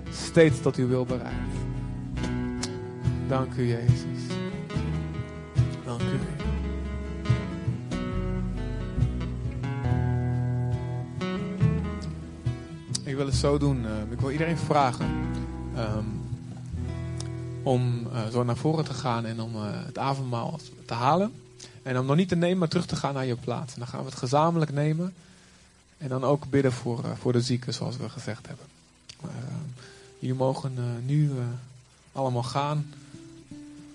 [0.10, 1.34] Steeds tot uw wil bereid.
[3.28, 4.36] Dank u, Jezus.
[5.86, 6.19] Dank u.
[13.04, 13.86] Ik wil het zo doen.
[13.86, 15.06] eh, ik wil iedereen vragen
[15.76, 16.06] ehm,
[17.63, 21.34] om eh, zo naar voren te gaan en om eh, het avondmaal te halen.
[21.86, 23.74] En om nog niet te nemen, maar terug te gaan naar je plaats.
[23.74, 25.13] En dan gaan we het gezamenlijk nemen.
[25.98, 28.65] En dan ook bidden voor, eh, voor de zieken, zoals we gezegd hebben.
[29.21, 29.84] Maar, ehm,
[30.19, 31.38] jullie mogen eh, nu eh,
[32.12, 32.93] allemaal gaan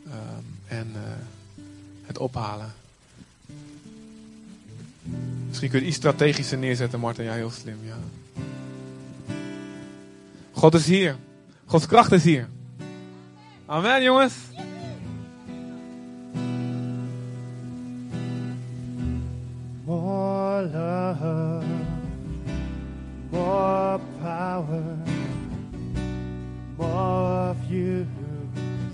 [0.07, 0.93] ehm, en
[2.03, 2.73] het ophalen.
[5.49, 7.25] Misschien kun je iets strategischer neerzetten, Martin.
[7.25, 7.99] Ja, heel slim, ja.
[10.53, 11.17] God is hier.
[11.67, 12.49] Gods kracht is hier.
[13.67, 14.35] Amen, jongens.
[24.61, 24.97] Power,
[26.77, 28.07] more of you,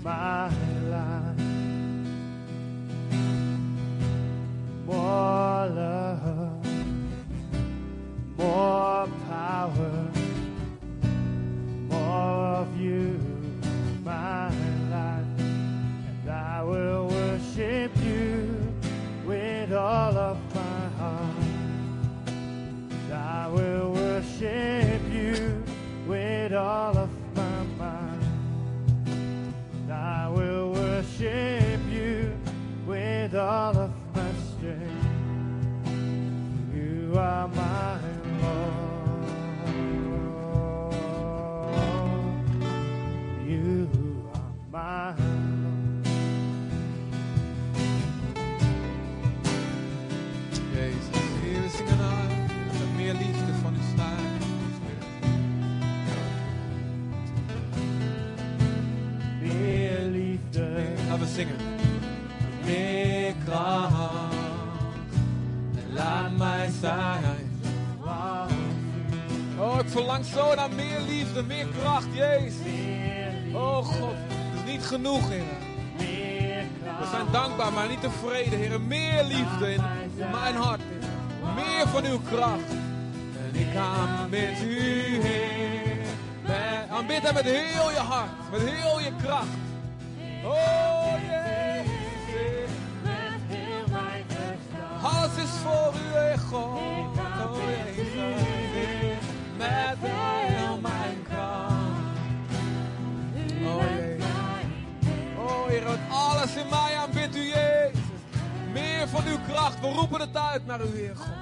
[0.03, 0.49] my
[0.89, 1.37] life.
[4.85, 6.65] More love,
[8.37, 10.11] more power,
[11.89, 13.16] more of you,
[69.97, 72.53] verlang zo naar meer liefde, meer kracht, Jezus.
[73.53, 76.63] Oh God, het is niet genoeg, Heer.
[76.99, 78.81] We zijn dankbaar, maar niet tevreden, Heer.
[78.81, 79.81] Meer liefde in,
[80.31, 80.81] mijn hart.
[81.55, 82.69] Meer van uw kracht.
[83.45, 86.05] En ik aanbid u, Heer.
[86.41, 89.57] Met, aanbid hem met heel je hart, met heel je kracht.
[90.43, 92.69] Oh, Jezus.
[95.01, 96.79] Alles is voor u, Heer God.
[97.45, 97.57] Oh,
[97.95, 99.06] Jezus.
[99.57, 101.73] Met heel mijn kracht.
[103.65, 103.81] Oh,
[105.69, 105.95] Jezus.
[106.09, 107.99] Oh, alles in mij aanbidt u, Jezus.
[108.73, 111.35] Meer van uw kracht we roepen het uit naar u, Heer God.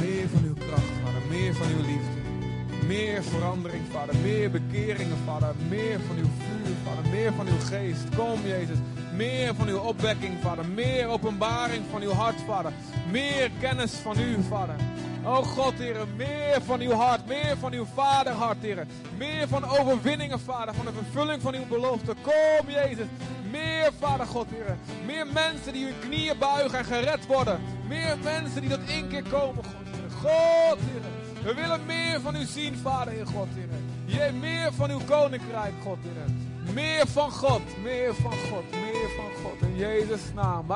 [0.00, 1.22] Meer van uw kracht, Vader.
[1.30, 2.16] Meer van uw liefde.
[2.86, 4.14] Meer verandering, Vader.
[4.16, 5.54] Meer bekeringen, Vader.
[5.68, 7.10] Meer van uw vuur, Vader.
[7.10, 8.04] Meer van uw geest.
[8.16, 8.78] Kom, Jezus.
[9.16, 10.64] Meer van uw opwekking, Vader.
[10.64, 12.72] Meer openbaring van uw hart, Vader.
[13.10, 14.74] Meer kennis van u, Vader.
[15.24, 18.86] O God, Heer, meer van uw hart, meer van uw vaderhart, Heer.
[19.16, 22.14] Meer van overwinningen, Vader, van de vervulling van uw belofte.
[22.22, 23.06] Kom, Jezus.
[23.50, 24.76] Meer, Vader God, Heer.
[25.06, 27.60] Meer mensen die hun knieën buigen en gered worden.
[27.88, 29.86] Meer mensen die tot één keer komen, God.
[30.20, 31.02] God, Heer.
[31.42, 33.68] We willen meer van u zien, Vader, Heer God, Heer.
[34.04, 36.34] Jij meer van uw koninkrijk, God, Heer.
[36.76, 39.68] Meer van God, meer van God, meer van God.
[39.68, 40.72] In Jezus' naam.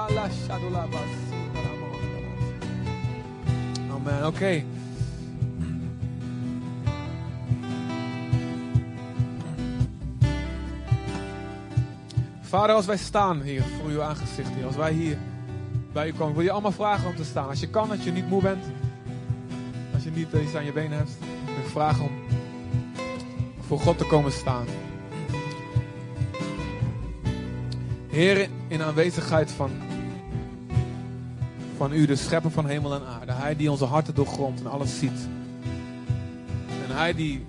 [3.91, 4.27] Amen.
[4.27, 4.65] Oké.
[12.41, 15.19] Vader, als wij staan hier voor uw aangezicht, als wij hier
[15.93, 17.49] bij u komen, wil je allemaal vragen om te staan.
[17.49, 18.65] Als je kan, als je niet moe bent,
[19.95, 21.11] als je niet iets aan je benen hebt,
[21.65, 22.13] ik vragen om
[23.61, 24.67] voor God te komen staan.
[28.11, 29.71] Heer, in aanwezigheid van,
[31.77, 33.33] van u, de schepper van hemel en aarde.
[33.33, 35.29] Hij die onze harten doorgrondt en alles ziet.
[36.89, 37.47] En hij die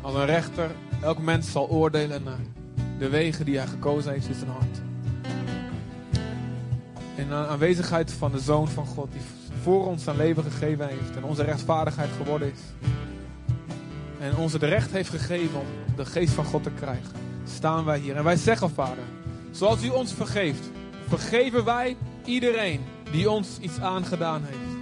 [0.00, 0.70] als een rechter
[1.02, 2.38] elk mens zal oordelen naar
[2.98, 4.80] de wegen die hij gekozen heeft in zijn hart.
[7.14, 9.20] In aanwezigheid van de Zoon van God, die
[9.62, 12.88] voor ons zijn leven gegeven heeft en onze rechtvaardigheid geworden is.
[14.20, 17.12] En ons het recht heeft gegeven om de geest van God te krijgen.
[17.44, 18.16] Staan wij hier.
[18.16, 19.04] En wij zeggen, Vader,
[19.54, 20.70] zoals u ons vergeeft,
[21.08, 24.74] vergeven wij iedereen die ons iets aangedaan heeft.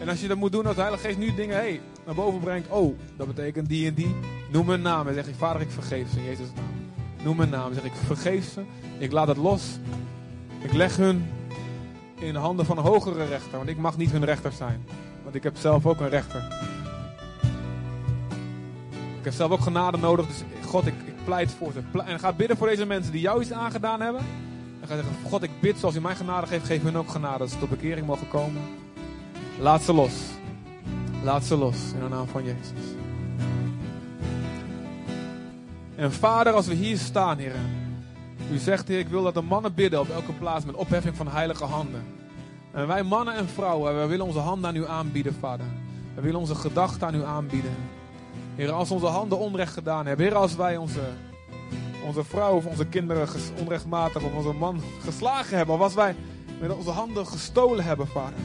[0.00, 2.40] En als je dat moet doen als de Heilige Geest nu dingen hey, naar boven
[2.40, 2.68] brengt.
[2.70, 4.14] Oh, dat betekent die en die.
[4.50, 6.78] Noem een naam en zeg ik, Vader, ik vergeef ze in Jezus' naam.
[7.22, 7.74] Noem een naam.
[7.74, 8.62] Zeg ik, vergeef ze.
[8.98, 9.78] Ik laat het los.
[10.60, 11.26] Ik leg hun
[12.14, 13.56] in de handen van een hogere rechter.
[13.56, 14.84] Want ik mag niet hun rechter zijn.
[15.22, 16.44] Want ik heb zelf ook een rechter.
[19.18, 20.26] Ik heb zelf ook genade nodig.
[20.26, 20.94] Dus God, ik
[21.28, 21.72] pleit voor.
[22.06, 24.20] En ga bidden voor deze mensen die jou iets aangedaan hebben.
[24.80, 27.38] En ga zeggen, God, ik bid zoals u mij genade geeft, geef hun ook genade.
[27.38, 28.62] Dat ze tot bekering mogen komen.
[29.60, 30.12] Laat ze los.
[31.22, 32.86] Laat ze los in de naam van Jezus.
[35.96, 37.54] En vader, als we hier staan, Heer.
[38.52, 41.28] U zegt, Heer, ik wil dat de mannen bidden op elke plaats met opheffing van
[41.28, 42.02] heilige handen.
[42.72, 45.66] En wij mannen en vrouwen, wij willen onze handen aan u aanbieden, vader.
[46.14, 47.74] We willen onze gedachten aan u aanbieden.
[48.58, 50.26] Heer, als onze handen onrecht gedaan hebben.
[50.26, 51.00] Heer, als wij onze,
[52.06, 55.74] onze vrouw of onze kinderen onrechtmatig of onze man geslagen hebben.
[55.74, 56.14] Of als wij
[56.60, 58.38] met onze handen gestolen hebben, vader.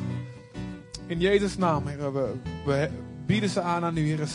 [1.06, 2.14] In Jezus' naam, Heer,
[2.66, 2.90] we,
[3.26, 4.28] bieden ze aan aan u, Heer.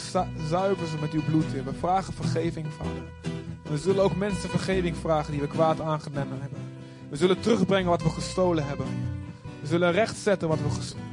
[0.49, 1.65] Zuiveren ze met uw bloed, Heer.
[1.65, 3.33] We vragen vergeving, vader.
[3.63, 6.59] We zullen ook mensen vergeving vragen die we kwaad aangedaan hebben.
[7.09, 8.87] We zullen terugbrengen wat we gestolen hebben.
[9.61, 11.08] We zullen rechtzetten wat we gestolen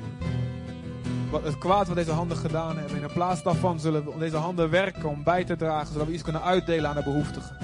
[1.43, 2.97] het kwaad wat deze handen gedaan hebben.
[2.97, 6.13] En in plaats daarvan zullen we deze handen werken om bij te dragen, zodat we
[6.13, 7.57] iets kunnen uitdelen aan de behoeftigen.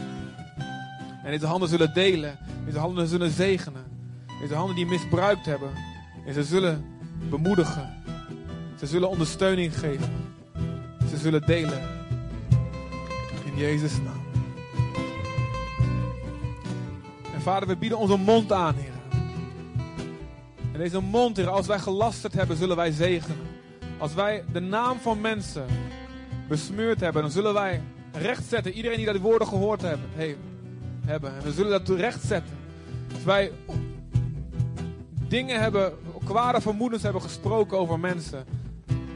[1.23, 3.83] En deze handen zullen delen, deze handen zullen zegenen.
[4.41, 5.69] Deze handen die misbruikt hebben,
[6.25, 6.85] en ze zullen
[7.29, 7.93] bemoedigen.
[8.79, 10.09] Ze zullen ondersteuning geven.
[11.09, 11.81] Ze zullen delen.
[13.45, 14.21] In Jezus' naam.
[17.33, 19.00] En vader, we bieden onze mond aan, Heer.
[20.71, 23.37] En deze mond, als wij gelasterd hebben, zullen wij zegenen.
[23.97, 25.65] Als wij de naam van mensen
[26.47, 27.81] besmeurd hebben, dan zullen wij
[28.11, 28.73] rechtzetten.
[28.73, 30.09] Iedereen die dat woorden gehoord hebben,
[31.05, 31.35] hebben.
[31.35, 32.57] En we zullen dat rechtzetten.
[33.13, 33.51] Als wij
[35.27, 38.45] dingen hebben, kwade vermoedens hebben gesproken over mensen.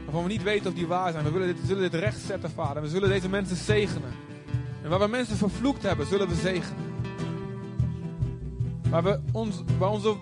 [0.04, 1.24] Waarvan we niet weten of die waar zijn.
[1.24, 2.82] We willen dit, zullen dit rechtzetten, vader.
[2.82, 4.10] We zullen deze mensen zegenen.
[4.82, 6.84] En waar we mensen vervloekt hebben, zullen we zegenen.
[8.90, 10.14] Waar, we ons, waar onze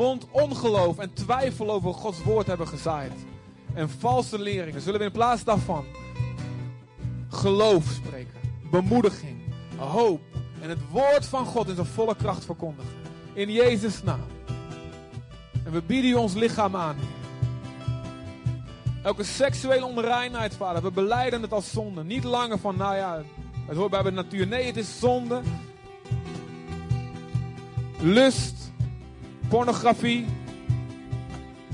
[0.00, 3.12] mond ongeloof en twijfel over Gods woord hebben gezaaid.
[3.74, 4.80] En valse leringen.
[4.80, 5.84] Zullen we in plaats daarvan
[7.28, 8.40] geloof spreken.
[8.70, 9.36] Bemoediging.
[9.76, 10.20] Hoop.
[10.62, 12.92] En het woord van God in zijn volle kracht verkondigen.
[13.32, 14.26] In Jezus' naam.
[15.64, 16.96] En we bieden u ons lichaam aan.
[19.02, 20.82] Elke seksuele onreinheid, vader.
[20.82, 22.04] We beleiden het als zonde.
[22.04, 23.22] Niet langer van, nou ja,
[23.66, 24.46] het hoort bij de natuur.
[24.46, 25.40] Nee, het is zonde.
[28.00, 28.59] Lust.
[29.50, 30.26] Pornografie.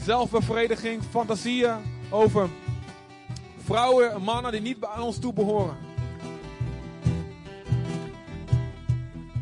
[0.04, 1.02] Zelfbevrediging.
[1.10, 1.76] Fantasieën
[2.10, 2.48] over
[3.64, 5.76] vrouwen en mannen die niet aan ons toe behoren.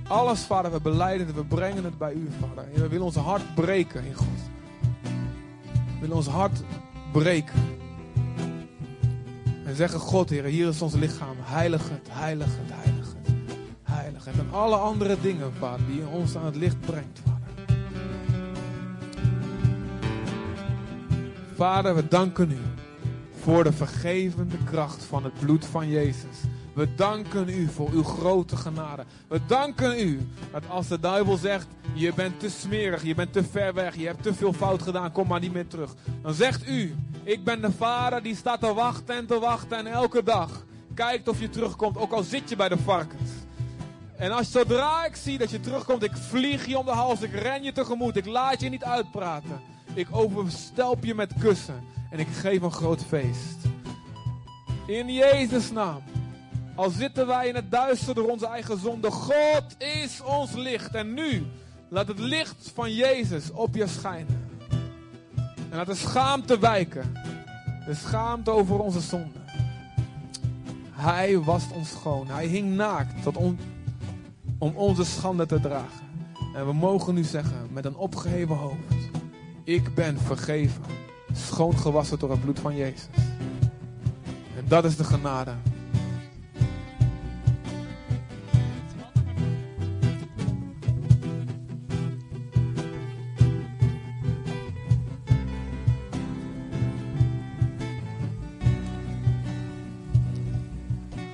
[0.08, 2.64] Alles, vader, we beleiden het, we brengen het bij u, vader.
[2.72, 4.26] we willen ons hart breken in God.
[5.02, 6.62] We willen ons hart
[7.12, 7.76] breken.
[9.64, 11.36] En zeggen, God, Heer, hier is ons lichaam.
[11.40, 13.34] Heilig het, heilig het, heilig het.
[13.82, 17.22] Heilig geeft en alle andere dingen, Vader, die ons aan het licht brengt,
[21.54, 21.94] Vader.
[21.94, 22.58] We danken u
[23.40, 26.36] voor de vergevende kracht van het bloed van Jezus.
[26.72, 29.04] We danken u voor uw grote genade.
[29.28, 33.44] We danken u dat als de duivel zegt: Je bent te smerig, je bent te
[33.44, 35.94] ver weg, je hebt te veel fout gedaan, kom maar niet meer terug.
[36.22, 39.86] Dan zegt u: Ik ben de vader die staat te wachten en te wachten en
[39.86, 40.64] elke dag
[40.94, 43.30] kijkt of je terugkomt, ook al zit je bij de varkens.
[44.16, 47.32] En als zodra ik zie dat je terugkomt, ik vlieg je om de hals, ik
[47.32, 49.73] ren je tegemoet, ik laat je niet uitpraten.
[49.94, 53.56] Ik overstelp je met kussen en ik geef een groot feest.
[54.86, 56.02] In Jezus' naam.
[56.74, 60.94] Al zitten wij in het duister door onze eigen zonde, God is ons licht.
[60.94, 61.46] En nu,
[61.88, 64.48] laat het licht van Jezus op je schijnen.
[65.70, 67.12] En laat de schaamte wijken.
[67.86, 69.38] De schaamte over onze zonde.
[70.90, 72.26] Hij wast ons schoon.
[72.28, 73.36] Hij hing naakt tot
[74.58, 76.06] om onze schande te dragen.
[76.54, 79.13] En we mogen nu zeggen met een opgeheven hoofd.
[79.64, 80.82] Ik ben vergeven.
[81.32, 83.08] Schoongewassen door het bloed van Jezus.
[84.56, 85.54] En dat is de genade.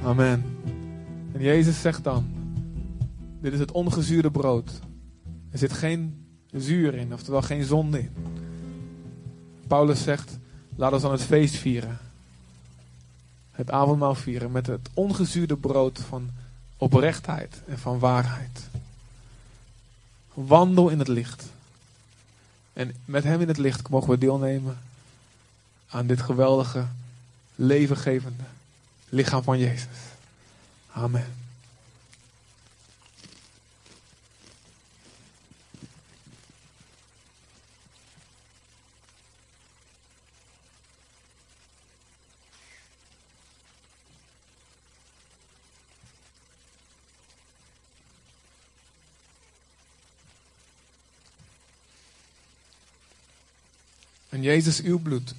[0.05, 0.45] Amen.
[1.33, 2.27] En Jezus zegt dan:
[3.41, 4.81] Dit is het ongezuurde brood.
[5.51, 8.11] Er zit geen zuur in, oftewel geen zonde in.
[9.67, 10.39] Paulus zegt:
[10.77, 11.99] Laat ons dan het feest vieren.
[13.51, 16.31] Het avondmaal vieren met het ongezuurde brood van
[16.77, 18.69] oprechtheid en van waarheid.
[20.35, 21.45] Wandel in het licht.
[22.73, 24.79] En met hem in het licht mogen we deelnemen
[25.89, 26.87] aan dit geweldige,
[27.55, 28.45] levengevende
[29.09, 29.99] lichaam van Jezus.
[30.93, 31.40] Amen.
[54.43, 55.35] Jezus, uw bloed,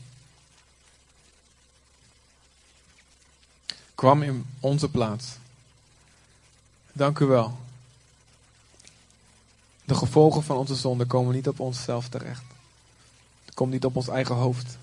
[3.96, 5.28] kwam in onze plaats.
[6.94, 7.58] Dank u wel.
[9.86, 12.44] De gevolgen van onze zonde komen niet op onszelf terecht.
[13.46, 14.78] Het komt niet op ons eigen hoofd.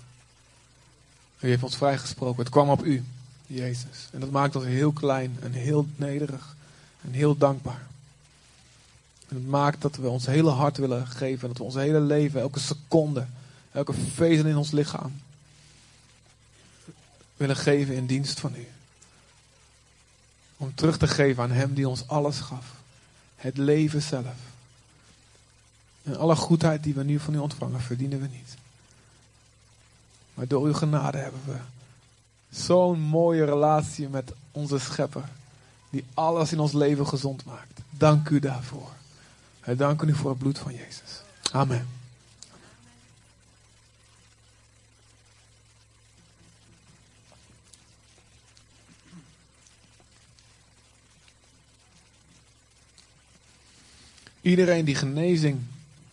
[1.39, 2.43] U heeft ons vrijgesproken.
[2.43, 3.03] Het kwam op u,
[3.47, 4.07] Jezus.
[4.11, 6.55] En dat maakt ons heel klein en heel nederig
[7.01, 7.87] en heel dankbaar.
[9.27, 11.47] Het maakt dat we ons hele hart willen geven.
[11.47, 13.27] Dat we ons hele leven, elke seconde,
[13.71, 15.21] elke vezel in ons lichaam
[17.37, 18.67] willen geven in dienst van u.
[20.57, 22.65] Om terug te geven aan Hem die ons alles gaf.
[23.35, 24.35] Het leven zelf.
[26.03, 28.55] En alle goedheid die we nu van u ontvangen, verdienen we niet.
[30.33, 31.57] Maar door uw genade hebben we
[32.49, 35.29] zo'n mooie relatie met onze schepper.
[35.89, 37.79] Die alles in ons leven gezond maakt.
[37.89, 38.89] Dank u daarvoor.
[39.63, 41.21] Wij danken u voor het bloed van Jezus.
[41.51, 41.98] Amen.
[54.41, 55.61] Iedereen die genezing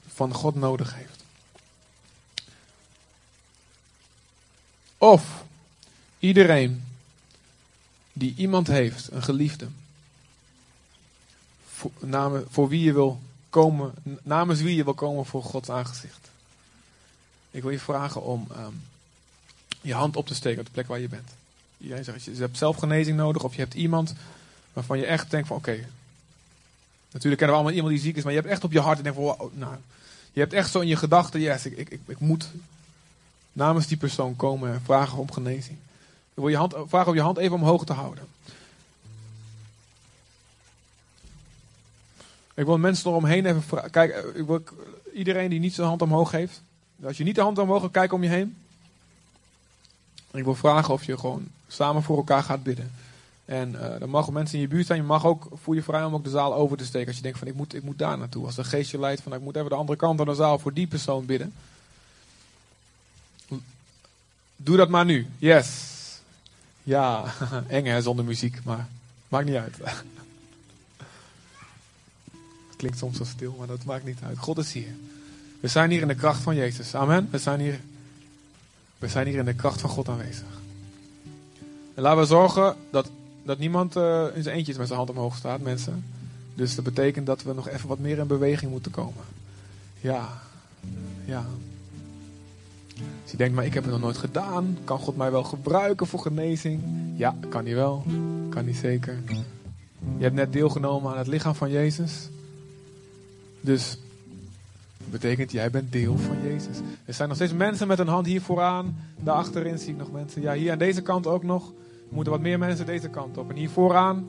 [0.06, 1.24] van God nodig heeft.
[4.98, 5.44] Of
[6.18, 6.84] iedereen
[8.12, 9.68] die iemand heeft, een geliefde,
[11.66, 16.30] voor, namen, voor wie je wil komen, namens wie je wil komen voor Gods aangezicht.
[17.50, 18.72] Ik wil je vragen om ehm,
[19.80, 21.30] je hand op te steken op de plek waar je bent.
[21.78, 24.14] Iedereen zegt, je hebt zelf genezing nodig of je hebt iemand
[24.72, 25.86] waarvan je echt denkt van oké,
[27.16, 28.96] Natuurlijk kennen we allemaal iemand die ziek is, maar je hebt echt op je hart
[28.96, 29.74] en denkt van, wow, nou,
[30.32, 32.48] je hebt echt zo in je gedachten, yes, ik, ik, ik, moet
[33.52, 35.78] namens die persoon komen en vragen om genezing.
[36.34, 38.24] Ik wil je hand, vragen om je hand even omhoog te houden.
[42.54, 43.90] Ik wil mensen eromheen even vragen.
[43.90, 44.62] Kijk, ik wil,
[45.12, 46.62] iedereen die niet zijn hand omhoog heeft.
[47.02, 48.56] Als je niet de hand omhoog hebt, kijk om je heen.
[50.30, 52.90] Ik wil vragen of je gewoon samen voor elkaar gaat bidden.
[53.46, 55.00] En uh, er mogen mensen in je buurt zijn.
[55.00, 57.06] Je mag ook, voel je vrij om ook de zaal over te steken.
[57.06, 58.46] Als je denkt van ik moet, ik moet daar naartoe.
[58.46, 60.58] Als de geest je leidt van ik moet even de andere kant van de zaal
[60.58, 61.52] voor die persoon bidden.
[64.56, 65.26] Doe dat maar nu.
[65.38, 65.94] Yes.
[66.82, 67.24] Ja,
[67.68, 68.64] eng hè, zonder muziek.
[68.64, 68.88] Maar
[69.28, 69.76] maakt niet uit.
[72.66, 74.38] Het klinkt soms zo stil, maar dat maakt niet uit.
[74.38, 74.94] God is hier.
[75.60, 76.94] We zijn hier in de kracht van Jezus.
[76.94, 77.28] Amen.
[77.30, 77.80] We zijn hier,
[78.98, 80.46] we zijn hier in de kracht van God aanwezig.
[81.94, 83.10] En laten we zorgen dat
[83.46, 86.04] dat niemand uh, in zijn eentjes met zijn hand omhoog staat, mensen.
[86.54, 89.24] Dus dat betekent dat we nog even wat meer in beweging moeten komen.
[90.00, 90.28] Ja,
[91.24, 91.44] ja.
[93.22, 94.78] Als je denkt, maar ik heb het nog nooit gedaan.
[94.84, 96.82] Kan God mij wel gebruiken voor genezing?
[97.16, 98.04] Ja, kan hij wel.
[98.48, 99.18] Kan hij zeker.
[100.16, 102.28] Je hebt net deelgenomen aan het lichaam van Jezus.
[103.60, 103.98] Dus
[104.98, 106.76] dat betekent, jij bent deel van Jezus.
[107.04, 108.96] Er zijn nog steeds mensen met een hand hier vooraan.
[109.16, 110.42] Daar achterin zie ik nog mensen.
[110.42, 111.72] Ja, hier aan deze kant ook nog.
[112.08, 113.50] Er moeten wat meer mensen deze kant op.
[113.50, 114.26] En hier vooraan.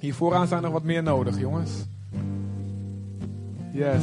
[0.00, 1.70] Hier vooraan zijn nog wat meer nodig, jongens.
[3.72, 4.02] Yes.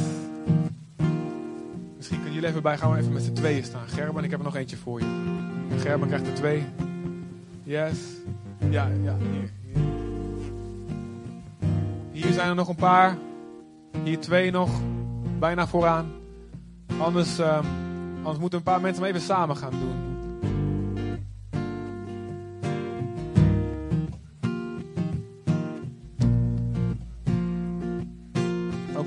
[1.96, 3.86] Misschien kunnen jullie even bij gaan even met z'n tweeën staan.
[3.86, 5.06] Gerben, ik heb er nog eentje voor je.
[5.78, 6.64] Gerben krijgt er twee.
[7.62, 7.98] Yes.
[8.70, 9.16] Ja, ja,
[12.12, 12.32] hier.
[12.32, 13.16] Zijn er nog een paar.
[14.04, 14.70] Hier twee nog.
[15.38, 16.10] Bijna vooraan.
[16.98, 17.64] Anders, ehm,
[18.16, 20.11] anders moeten een paar mensen hem even samen gaan doen.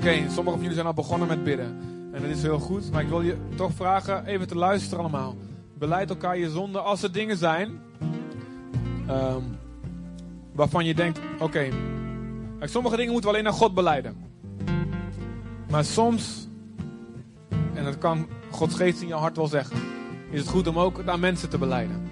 [0.06, 1.80] Oké, sommigen van jullie zijn al begonnen met bidden.
[2.12, 2.90] En dat is heel goed.
[2.92, 5.36] Maar ik wil je toch vragen even te luisteren allemaal.
[5.78, 7.80] Beleid elkaar je zonde als er dingen zijn.
[9.06, 9.42] ehm,
[10.52, 11.68] waarvan je denkt, oké.
[12.60, 14.16] sommige dingen moeten we alleen naar God beleiden.
[15.70, 16.48] Maar soms,
[17.74, 19.76] en dat kan Gods geest in je hart wel zeggen,
[20.30, 22.10] is het goed om ook naar mensen te beleiden.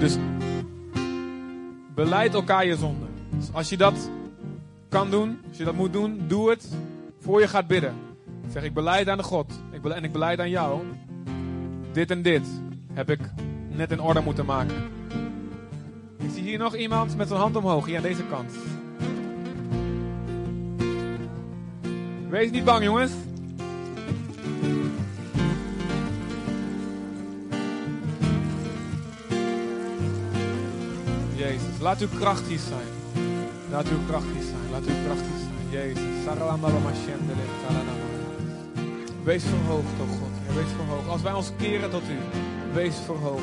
[0.00, 0.16] Dus
[1.94, 3.06] beleid elkaar je zonde.
[3.30, 4.10] Dus als je dat
[4.90, 6.68] kan doen, als je dat moet doen, doe het
[7.20, 7.94] voor je gaat bidden.
[8.52, 10.80] Zeg ik beleid aan de God ik en ik beleid aan jou.
[11.92, 12.46] Dit en dit
[12.92, 13.20] heb ik
[13.68, 14.76] net in orde moeten maken.
[16.18, 18.52] Ik zie hier nog iemand met zijn hand omhoog, hier aan deze kant.
[22.28, 23.12] Wees niet bang, jongens.
[31.36, 32.99] Jezus, laat uw kracht zijn.
[33.70, 34.70] Laat uw kracht hier zijn.
[34.70, 35.50] Laat uw kracht hier zijn.
[35.70, 36.10] Jezus.
[39.22, 40.54] Wees verhoogd, o God.
[40.56, 41.08] Wees verhoogd.
[41.08, 42.18] Als wij ons keren tot u,
[42.72, 43.42] wees verhoogd.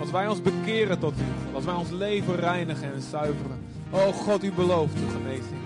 [0.00, 1.54] Als wij ons bekeren tot u.
[1.54, 3.58] Als wij ons leven reinigen en zuiveren.
[3.90, 5.60] O God, u belooft uw genezing.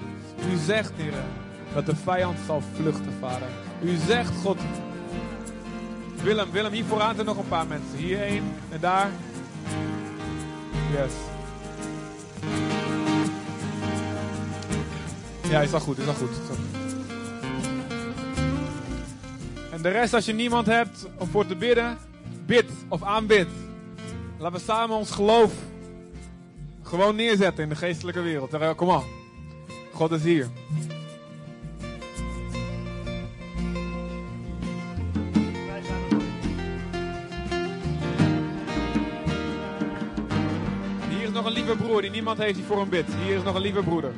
[0.53, 1.13] U zegt, Heer,
[1.75, 3.49] dat de vijand zal vluchten, Vader.
[3.83, 4.59] U zegt, God.
[6.23, 7.99] Willem, Willem, hier vooraan zijn nog een paar mensen.
[7.99, 9.11] Hier één en daar.
[10.93, 11.36] Yes.
[15.57, 16.37] Ja, is al goed, is al goed.
[19.73, 21.99] En de rest, als je niemand hebt om voor te bidden,
[22.47, 23.47] bid of aanbid.
[24.39, 25.53] Laten we samen ons geloof
[26.83, 28.77] gewoon neerzetten in de geestelijke wereld.
[28.77, 29.05] Kom op.
[29.93, 30.43] God is hier.
[30.43, 30.51] Er.
[41.09, 43.09] Hier is nog een lieve broer die niemand heeft die voor hem bidt.
[43.25, 44.13] Hier is nog een lieve broeder.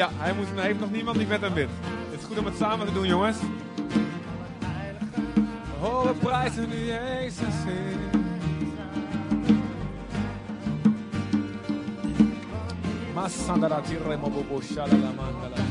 [0.00, 1.70] Ja, hij, moet, heeft nog niemand die met hem bidt.
[2.10, 3.36] Het is goed om het samen te doen, jongens.
[5.80, 7.54] We prijzen nu Jezus.
[7.64, 8.20] Heer.
[13.14, 15.69] Masandara tirremo bobo mandala tirremo mandala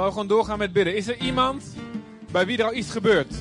[0.00, 1.74] terwijl we gewoon doorgaan met bidden, is er iemand
[2.32, 3.34] bij wie er al iets gebeurt?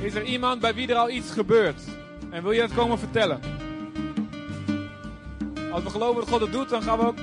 [0.00, 1.82] Is er iemand bij wie er al iets gebeurt?
[2.30, 3.40] En wil je dat komen vertellen?
[5.72, 7.18] Als we geloven dat God het doet, dan gaan we ook.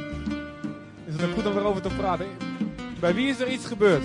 [1.05, 2.28] Is het ook goed om erover te praten?
[2.99, 4.03] Bij wie is er iets gebeurd?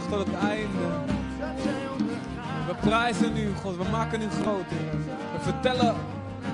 [0.00, 0.88] Tot het einde.
[2.66, 4.68] We prijzen u, God, we maken u groot.
[5.32, 5.94] We vertellen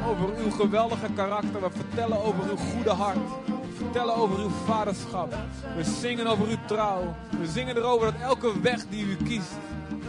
[0.07, 3.19] over uw geweldige karakter, we vertellen over uw goede hart.
[3.47, 5.35] We vertellen over uw vaderschap.
[5.77, 7.15] We zingen over uw trouw.
[7.41, 9.53] We zingen erover dat elke weg die u kiest,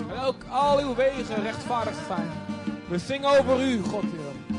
[0.09, 2.29] en elk, al uw wegen rechtvaardig zijn.
[2.87, 4.57] We zingen over u, God, Heer.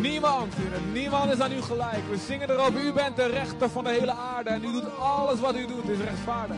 [0.00, 2.02] Niemand, Heer, niemand is aan u gelijk.
[2.10, 4.50] We zingen erover, u bent de rechter van de hele aarde.
[4.50, 6.56] En u doet alles wat u doet, is rechtvaardig.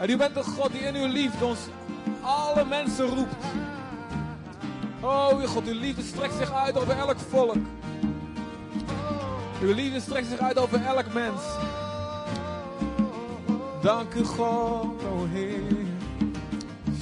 [0.00, 1.58] En u bent de God die in uw liefde ons
[2.22, 3.44] alle mensen roept.
[5.00, 7.56] Oh, uw God, uw liefde strekt zich uit over elk volk.
[9.62, 11.42] Uw liefde strekt zich uit over elk mens.
[13.82, 15.86] Dank u, God, o Heer.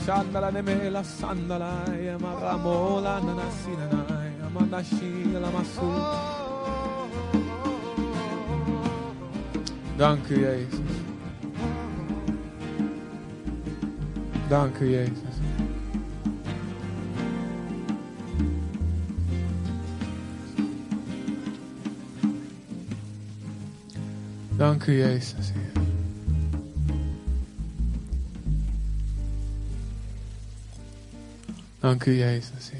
[0.04, 5.90] Shandala nemela sandala yamaramola nanasinana yamanashi lamasu.
[9.96, 10.85] Dank u, Jezus.
[14.50, 15.36] Dank u, Jezus.
[24.58, 25.52] Dank u, Jezus.
[31.82, 32.75] Dank u, Jezus.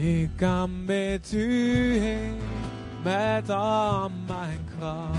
[0.00, 2.34] Ik kan met u heen,
[3.02, 5.18] met al mijn kracht.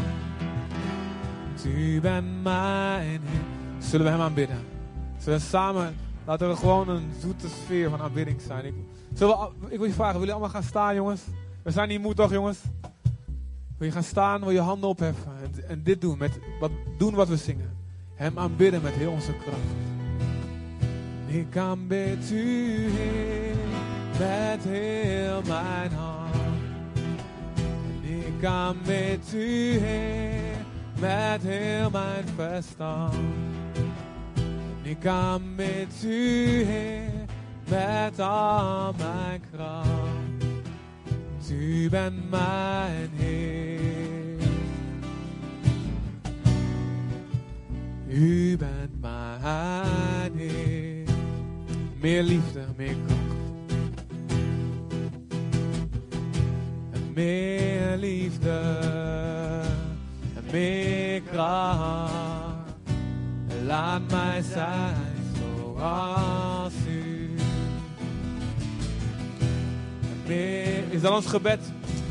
[1.65, 3.19] U bent mijn Heer.
[3.79, 4.57] Zullen we hem aanbidden?
[5.19, 8.65] Zullen we samen, laten we gewoon een zoete sfeer van aanbidding zijn.
[8.65, 8.73] Ik,
[9.13, 9.37] zullen
[9.69, 11.21] ik wil je vragen, willen jullie allemaal gaan staan jongens?
[11.63, 12.59] We zijn niet moe toch jongens?
[13.77, 15.31] Wil je gaan staan, wil je handen opheffen
[15.67, 17.77] en, dit doen, met, wat, doen wat we zingen.
[18.15, 19.57] Hem aanbidden met heel onze kracht.
[21.27, 23.55] Ik aanbid u, Heer,
[24.21, 26.35] met heel mijn hart.
[28.01, 30.55] Ik aanbid u, Heer,
[30.99, 33.15] met heel mijn verstand.
[34.81, 37.25] Ik aanbid u, Heer,
[37.69, 39.89] met al mijn kracht.
[41.51, 44.39] U bent mijn Heer.
[48.07, 51.07] U bent mijn Heer.
[51.99, 53.20] Meer liefde, meer kracht.
[57.21, 58.59] Meer liefde
[60.51, 62.51] meer kracht.
[63.65, 64.95] Laat mij zijn
[65.39, 67.29] zoals u.
[70.27, 71.59] Meer, is dat ons gebed?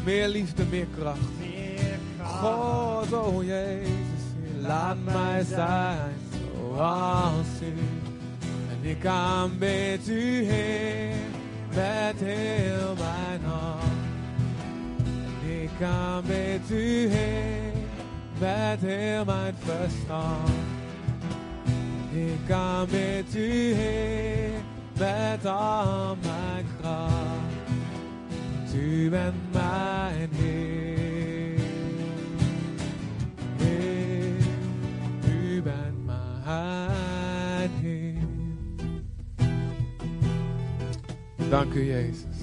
[0.05, 1.19] Meer liefde, meer kracht.
[2.23, 4.23] God, oh Jezus,
[4.61, 7.75] laat mij zijn zoals u.
[8.71, 11.15] En ik aanbid u, Heer,
[11.75, 13.90] met heel mijn hart.
[15.81, 17.73] Ik aanbid u, Heer,
[18.39, 20.51] met heel mijn verstand.
[22.13, 24.51] Ik aanbid u, Heer,
[24.99, 28.75] met al mijn kracht.
[28.75, 31.61] U bent mijn Heer.
[33.57, 34.37] Heer,
[35.33, 38.15] u bent mijn Heer.
[41.51, 42.39] Dank u, Jezus.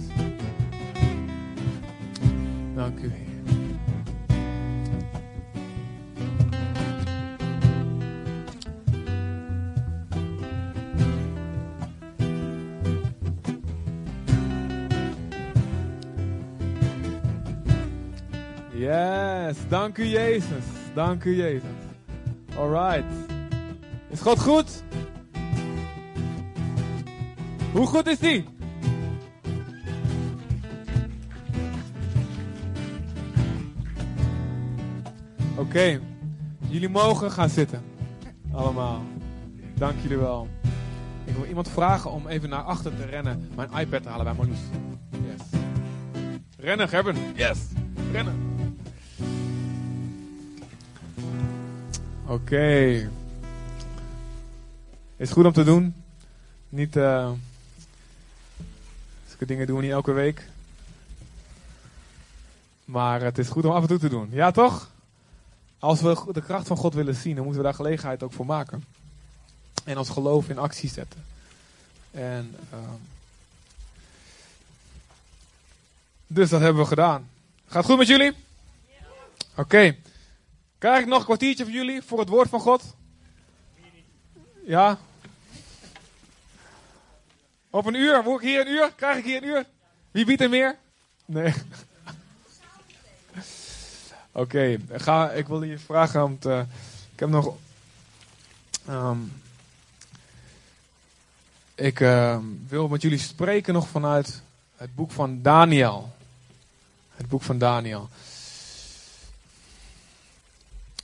[2.76, 3.27] Dank u.
[19.48, 20.64] Yes, dank u Jezus.
[20.94, 21.78] Dank u Jezus.
[22.58, 23.06] Alright.
[24.10, 24.84] Is God goed?
[27.72, 28.46] Hoe goed is die?
[35.56, 36.00] Oké,
[36.68, 37.82] jullie mogen gaan zitten.
[38.52, 39.02] Allemaal.
[39.74, 40.48] Dank jullie wel.
[41.26, 44.34] Ik wil iemand vragen om even naar achter te rennen, mijn iPad te halen bij
[44.34, 44.60] Marloes.
[45.12, 45.60] Yes.
[46.58, 47.16] Rennen, Gerben.
[47.36, 47.60] Yes.
[48.12, 48.47] Rennen.
[52.28, 53.10] Oké.
[55.18, 55.96] Is goed om te doen.
[56.70, 56.96] Niet.
[56.96, 57.32] eh
[59.28, 60.48] zulke dingen doen we niet elke week.
[62.86, 64.28] Maar het is goed om af en toe te doen.
[64.32, 64.90] Ja, toch?
[65.80, 68.46] Als we de kracht van God willen zien, dan moeten we daar gelegenheid ook voor
[68.46, 68.84] maken.
[69.84, 71.24] En ons geloof in actie zetten.
[72.12, 72.56] En.
[72.72, 73.00] ehm,
[76.28, 77.30] dus dat hebben we gedaan.
[77.68, 78.34] Gaat goed met jullie?
[79.56, 79.96] Oké.
[80.78, 82.96] Krijg ik nog een kwartiertje voor jullie voor het woord van God?
[84.66, 84.98] Ja?
[87.70, 88.24] Op een uur?
[88.24, 88.94] Moet ik hier een uur?
[88.96, 89.66] Krijg ik hier een uur?
[90.12, 90.76] Wie biedt er meer?
[91.26, 91.54] Nee.
[94.32, 95.32] Oké, ga.
[95.32, 96.66] ik wil je vragen om te.
[97.14, 97.56] Ik heb nog.
[98.86, 99.18] ehm,
[101.76, 104.42] ik ehm, wil met jullie spreken nog vanuit
[104.76, 106.16] het boek van Daniel.
[107.16, 108.10] Het boek van Daniel.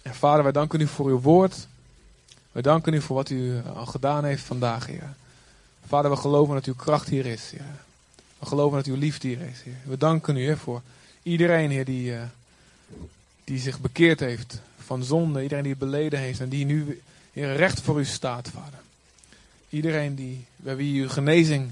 [0.04, 1.68] En vader, wij danken u voor uw woord.
[2.52, 5.14] We danken u voor wat u al gedaan heeft vandaag, Heer.
[5.88, 7.76] Vader, we geloven dat uw kracht hier is, Heer.
[8.40, 9.78] We geloven dat uw liefde hier is, Heer.
[9.86, 10.82] We danken u, Heer, voor
[11.24, 12.22] iedereen, Heer, die, eh,
[13.44, 15.42] die zich bekeerd heeft van zonde.
[15.42, 17.02] Iedereen die het beleden heeft en die nu,
[17.34, 18.80] Heer, recht voor u staat, Vader.
[19.70, 21.72] Iedereen die, bij wie uw genezing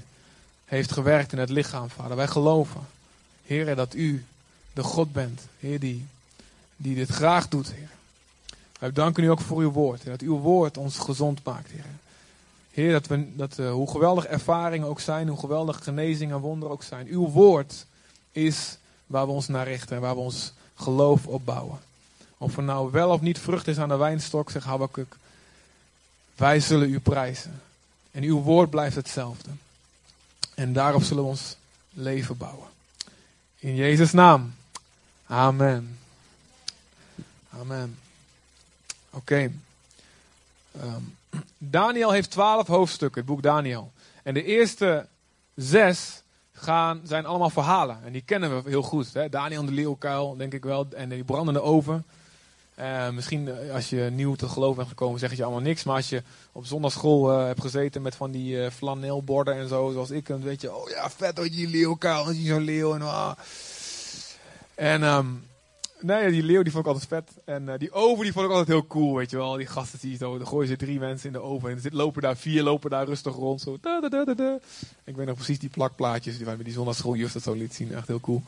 [0.64, 2.16] heeft gewerkt in het lichaam, Vader.
[2.16, 2.80] Wij geloven,
[3.46, 4.24] Heer, dat u
[4.72, 6.06] de God bent, Heer, die,
[6.76, 7.90] die dit graag doet, Heer.
[8.82, 10.04] Wij danken u ook voor uw woord.
[10.04, 11.84] Dat uw woord ons gezond maakt, Heer.
[12.70, 16.72] Heer, dat, we, dat eh, hoe geweldig ervaringen ook zijn, hoe geweldig genezing en wonderen
[16.72, 17.06] ook zijn.
[17.06, 17.86] Uw woord
[18.32, 18.76] is
[19.06, 21.78] waar we ons naar richten en waar we ons geloof opbouwen.
[22.38, 25.16] Of er nou wel of niet vrucht is aan de wijnstok, zegt Habakkuk.
[26.36, 27.60] Wij zullen u prijzen.
[28.10, 29.50] En uw woord blijft hetzelfde.
[30.54, 31.56] En daarop zullen we ons
[31.90, 32.68] leven bouwen.
[33.58, 34.54] In Jezus' naam.
[35.26, 35.98] Amen.
[37.50, 38.01] Amen.
[39.12, 39.52] Oké.
[40.80, 41.02] Ehm,
[41.58, 43.92] Daniel heeft twaalf hoofdstukken, het boek Daniel.
[44.22, 45.06] En de eerste
[45.54, 47.98] zes gaan, zijn allemaal verhalen.
[48.04, 49.12] En die kennen we heel goed.
[49.12, 49.28] Hè?
[49.28, 50.86] Daniel en de leeuwkuil, denk ik wel.
[50.96, 52.04] En die brandende oven.
[52.74, 55.84] Eh, misschien eh, als je nieuw te geloof bent gekomen, zeg je allemaal niks.
[55.84, 59.90] Maar als je op zondagschool eh, hebt gezeten met van die eh, flanelborden en zo,
[59.92, 62.94] zoals ik, dan weet je, oh ja, vet hoor, die leeuwkuil, en die zo'n leeuw.
[62.94, 63.32] En, ah.
[64.74, 65.26] en ehm,
[66.02, 67.42] nee, die leeuw die vond ik altijd vet.
[67.44, 69.56] En eh, die oven die vond ik altijd heel cool, weet je wel.
[69.56, 71.68] Die gasten die zo, dan gooien ze drie mensen in de oven.
[71.68, 73.60] En er zit, lopen daar vier, lopen daar rustig rond.
[73.60, 73.78] Zo.
[75.04, 77.94] Ik weet nog precies die plakplaatjes die wij met die zondagschooljuf dat zo liet zien.
[77.94, 78.42] Echt heel cool.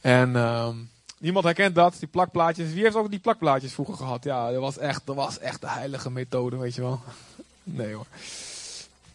[0.00, 0.76] En ehm,
[1.18, 2.72] niemand herkent dat, die plakplaatjes.
[2.72, 4.24] Wie heeft ook die plakplaatjes vroeger gehad?
[4.24, 7.00] Ja, dat was echt, dat was echt de heilige methode, weet je wel.
[7.70, 8.06] Nee hoor.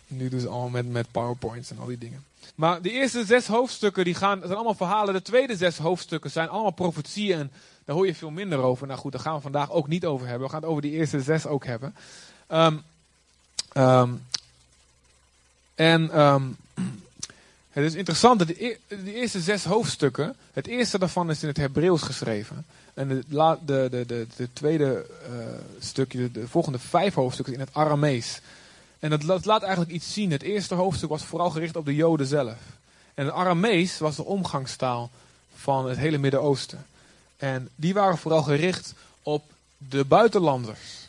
[0.08, 2.24] Nu doen ze allemaal met, met powerpoints en al die dingen.
[2.56, 5.14] Maar de eerste zes hoofdstukken die gaan, zijn allemaal verhalen.
[5.14, 7.40] De tweede zes hoofdstukken zijn allemaal profetieën.
[7.40, 7.52] En
[7.86, 8.88] daar hoor je veel minder over.
[8.88, 10.46] Nou goed, daar gaan we vandaag ook niet over hebben.
[10.46, 11.96] We gaan het over die eerste zes ook hebben.
[12.48, 12.78] Ehm,
[13.74, 14.10] ehm,
[15.76, 16.44] en ehm,
[17.70, 21.48] het is interessant dat de, e- de eerste zes hoofdstukken, het eerste daarvan is in
[21.48, 22.66] het Hebreeuws geschreven.
[22.94, 25.36] En de, de, de, de, de tweede eh,
[25.80, 28.42] stukje, de volgende vijf hoofdstukken in het Aramees.
[29.04, 30.32] En dat, la- dat laat eigenlijk iets zien.
[30.32, 32.58] Het eerste hoofdstuk was vooral gericht op de Joden zelf.
[33.14, 35.10] En het Aramees was de omgangstaal
[35.56, 36.86] van het hele Midden-Oosten.
[37.38, 38.94] En die waren vooral gericht
[39.24, 39.44] op
[39.78, 41.08] de buitenlanders.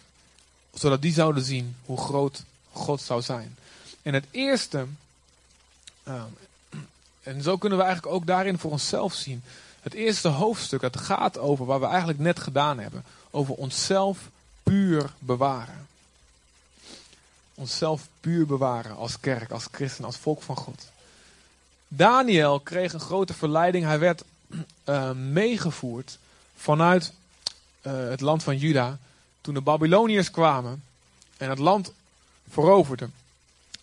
[0.73, 2.43] Zodat die zouden zien hoe groot
[2.73, 3.57] God zou zijn.
[4.03, 4.87] En het eerste,
[6.03, 6.23] eh,
[7.23, 9.43] en zo kunnen we eigenlijk ook daarin voor onszelf zien.
[9.81, 13.05] Het eerste hoofdstuk, dat gaat over waar we eigenlijk net gedaan hebben.
[13.31, 14.19] Over onszelf
[14.63, 15.84] puur bewaren.
[17.55, 20.91] Onszelf puur bewaren als kerk, als christen, als volk van God.
[21.89, 23.85] Daniel kreeg een grote verleiding.
[23.85, 24.23] Hij werd
[24.85, 26.19] eh, meegevoerd
[26.57, 27.13] vanuit
[27.81, 28.99] eh, het land van Juda.
[29.41, 30.83] Toen de Babyloniërs kwamen
[31.37, 31.93] en het land
[32.49, 33.13] veroverden.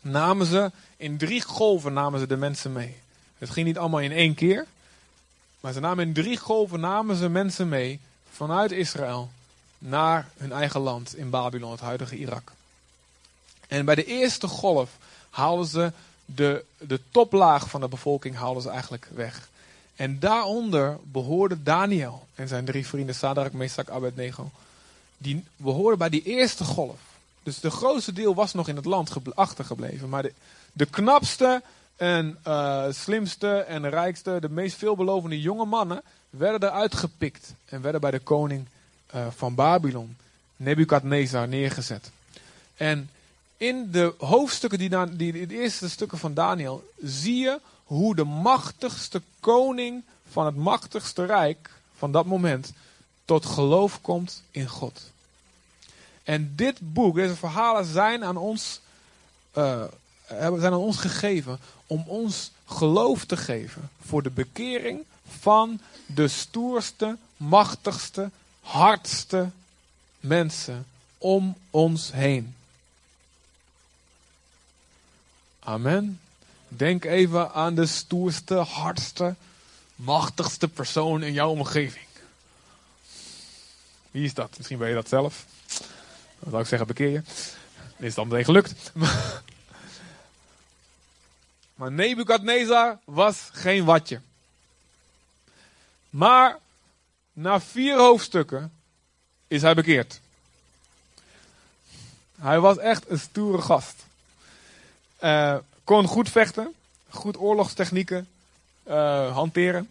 [0.02, 2.98] Namen ze in drie golven namen ze de mensen mee.
[3.38, 4.66] Het ging niet allemaal in één keer.
[5.60, 8.00] Maar ze namen in drie golven namen ze mensen mee
[8.32, 9.32] vanuit Israël
[9.78, 12.52] naar hun eigen land in Babylon, het huidige Irak.
[13.72, 14.90] En bij de eerste golf
[15.30, 15.92] haalden ze
[16.26, 19.50] de, de toplaag van de bevolking haalden ze eigenlijk weg.
[19.96, 24.52] En daaronder behoorde Daniel en zijn drie vrienden, Sadrach, Mesach, Abednego.
[25.18, 27.00] Die behoorden bij die eerste golf.
[27.44, 30.10] Dus de grootste deel was nog in het land gebl- achtergebleven.
[30.10, 30.34] Maar de,
[30.74, 31.62] de knapste
[31.96, 37.54] en eh, slimste en rijkste, de meest veelbelovende jonge mannen, werden eruit gepikt.
[37.66, 38.66] En werden bij de koning
[39.08, 40.18] eh, van Babylon,
[40.56, 42.12] Nebukadnezar, neergezet.
[42.78, 43.10] En
[43.62, 48.24] in de hoofdstukken, die, die, die de eerste stukken van Daniel, zie je hoe de
[48.24, 52.74] machtigste koning van het machtigste rijk van dat moment
[53.26, 55.12] tot geloof komt in God.
[56.24, 58.80] En dit boek, deze verhalen zijn aan ons,
[60.24, 66.28] hebben- zijn aan ons gegeven om ons geloof te geven voor de bekering van de
[66.28, 68.30] stoerste, machtigste,
[68.62, 69.50] hardste
[70.20, 70.86] mensen
[71.18, 72.56] om ons heen.
[75.64, 76.20] Amen.
[76.68, 79.36] Denk even aan de stoerste, hardste,
[79.96, 82.06] machtigste persoon in jouw omgeving.
[84.12, 84.54] Wie is dat?
[84.58, 85.46] Misschien ben je dat zelf.
[86.40, 87.22] Dan zou ik zeggen, bekeer je.
[87.98, 88.92] Dan is dan meteen gelukt.
[91.76, 94.22] Maar Nebukadnezar was geen watje.
[96.10, 96.60] Maar
[97.34, 98.74] na vier hoofdstukken
[99.48, 100.20] is hij bekeerd.
[102.40, 104.06] Hij was echt een stoere gast.
[105.22, 106.74] Eh, kon goed vechten,
[107.10, 108.28] goed oorlogstechnieken
[108.84, 109.90] eh, hanteren.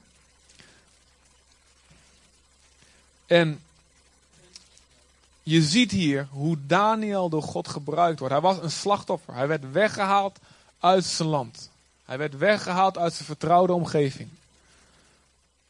[3.26, 3.62] En
[5.42, 8.34] je ziet hier hoe Daniel door God gebruikt wordt.
[8.34, 9.34] Hij was een slachtoffer.
[9.34, 10.38] Hij werd weggehaald
[10.80, 11.70] uit zijn land.
[12.04, 14.28] Hij werd weggehaald uit zijn vertrouwde omgeving.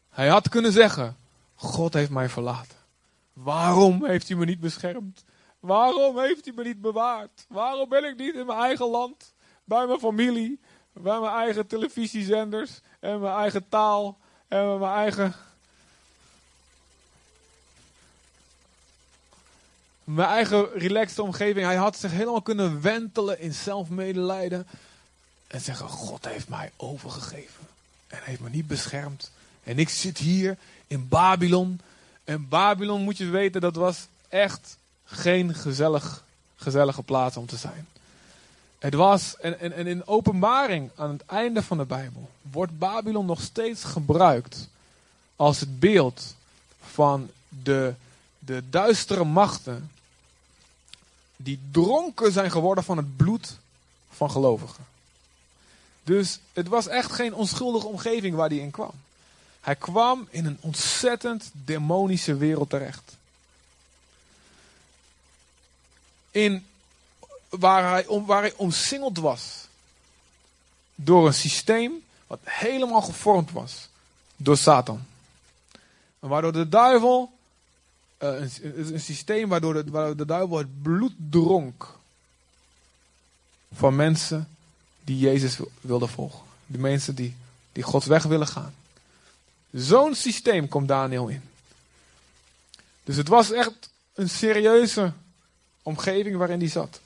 [0.09, 1.15] Hij had kunnen zeggen:
[1.55, 2.77] God heeft mij verlaten.
[3.33, 5.23] Waarom heeft hij me niet beschermd?
[5.59, 7.45] Waarom heeft hij me niet bewaard?
[7.47, 9.33] Waarom ben ik niet in mijn eigen land,
[9.63, 10.59] bij mijn familie,
[10.93, 15.33] bij mijn eigen televisiezenders en mijn eigen taal en mijn eigen.
[20.03, 21.65] Mijn eigen relaxed omgeving.
[21.65, 24.67] Hij had zich helemaal kunnen wentelen in zelfmedelijden.
[25.47, 27.67] En zeggen: God heeft mij overgegeven.
[28.07, 29.31] En heeft me niet beschermd.
[29.63, 30.57] En ik zit hier
[30.87, 31.81] in Babylon.
[32.23, 36.23] En Babylon, moet je weten, dat was echt geen gezellig,
[36.55, 37.87] gezellige plaats om te zijn.
[38.81, 43.41] Het was, en, en, in openbaring aan het einde van de Bijbel, wordt Babylon nog
[43.41, 44.67] steeds gebruikt
[45.35, 46.35] als het beeld
[46.81, 47.93] van de,
[48.39, 49.91] de duistere machten
[51.35, 53.57] die dronken zijn geworden van het bloed
[54.09, 54.85] van gelovigen.
[56.03, 58.93] Dus het was echt geen onschuldige omgeving waar hij in kwam.
[59.59, 63.17] Hij kwam in een ontzettend demonische wereld terecht.
[66.31, 66.65] In,
[67.59, 69.67] waar, hij, om, waar hij omsingeld was
[70.95, 73.89] door een systeem wat helemaal gevormd was
[74.35, 75.05] door Satan.
[76.19, 77.31] Waardoor de duivel,
[78.17, 78.51] eh, een,
[78.93, 81.97] een, systeem waardoor de, de duivel het bloed dronk
[83.73, 84.49] van mensen
[85.03, 86.41] die Jezus wilden volgen.
[86.65, 87.35] De mensen die,
[87.71, 88.73] die Gods weg willen gaan.
[89.71, 91.41] Zo'n systeem komt Daniel in.
[93.03, 95.13] Dus het was echt een serieuze
[95.83, 97.01] omgeving waarin hij zat.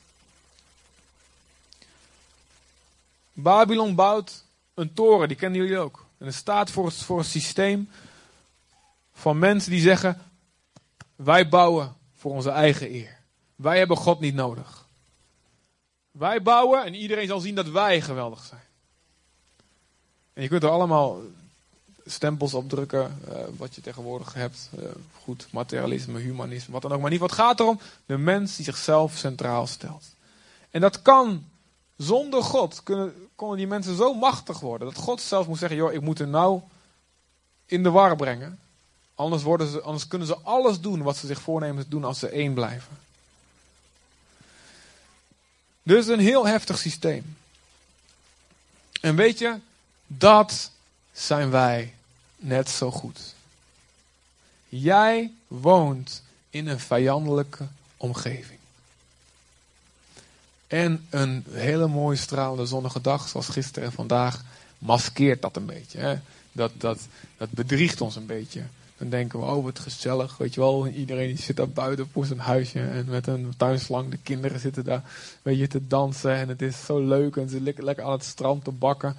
[3.37, 6.05] Babylon bouwt een toren, die kennen jullie ook.
[6.17, 7.89] En het staat voor, voor een systeem
[9.13, 10.21] van mensen die zeggen:
[11.15, 13.17] Wij bouwen voor onze eigen eer.
[13.55, 14.87] Wij hebben God niet nodig.
[16.11, 18.63] Wij bouwen en iedereen zal zien dat wij geweldig zijn.
[20.33, 21.21] En je kunt er allemaal
[22.05, 24.69] stempels op drukken, uh, wat je tegenwoordig hebt.
[24.79, 24.85] Uh,
[25.23, 27.01] goed, materialisme, humanisme, wat dan ook.
[27.01, 27.79] Maar niet wat gaat erom?
[28.05, 30.05] De mens die zichzelf centraal stelt.
[30.71, 31.45] En dat kan
[31.97, 34.87] zonder God, kunnen, konden die mensen zo machtig worden.
[34.87, 36.61] Dat God zelf moet zeggen, joh, ik moet er nou
[37.65, 38.59] in de war brengen.
[39.15, 42.19] Anders, worden ze, anders kunnen ze alles doen wat ze zich voornemen te doen als
[42.19, 42.97] ze één blijven.
[45.83, 47.37] Dus een heel heftig systeem.
[49.01, 49.59] En weet je,
[50.07, 50.71] dat
[51.11, 51.93] zijn wij
[52.35, 53.33] net zo goed.
[54.69, 57.67] Jij woont in een vijandelijke
[57.97, 58.59] omgeving.
[60.67, 64.43] En een hele mooie stralende zonnige dag, zoals gisteren en vandaag,
[64.77, 65.99] maskeert dat een beetje.
[65.99, 66.15] Hè?
[66.51, 67.07] Dat, dat,
[67.37, 68.63] dat bedriegt ons een beetje.
[68.97, 70.87] Dan denken we, oh wat gezellig, weet je wel.
[70.87, 74.09] Iedereen zit daar buiten voor zijn huisje en met een tuinslang.
[74.09, 75.03] De kinderen zitten daar,
[75.41, 77.35] weet je, te dansen en het is zo leuk.
[77.35, 79.15] En ze liggen lekker aan het strand te bakken.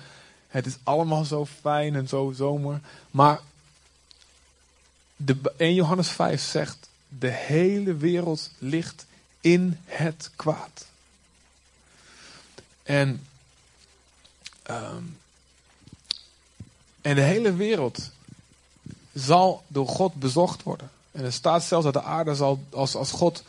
[0.48, 2.80] Het is allemaal zo fijn en zo zomer.
[3.10, 3.40] Maar
[5.16, 9.06] de, 1 Johannes 5 zegt, de hele wereld ligt
[9.40, 10.86] in het kwaad.
[12.86, 13.26] En,
[14.70, 15.18] um,
[17.00, 18.10] en de hele wereld
[19.12, 20.90] zal door God bezocht worden.
[21.12, 23.42] En er staat zelfs dat de aarde zal, als, als God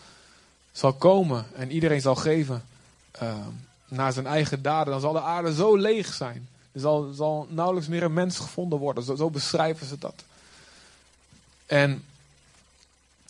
[0.71, 2.65] zal komen en iedereen zal geven
[3.21, 6.47] um, naar zijn eigen daden, dan zal de aarde zo leeg zijn.
[6.71, 9.03] Er zal, zal nauwelijks meer een mens gevonden worden.
[9.03, 10.23] Zo, zo beschrijven ze dat.
[11.65, 12.03] En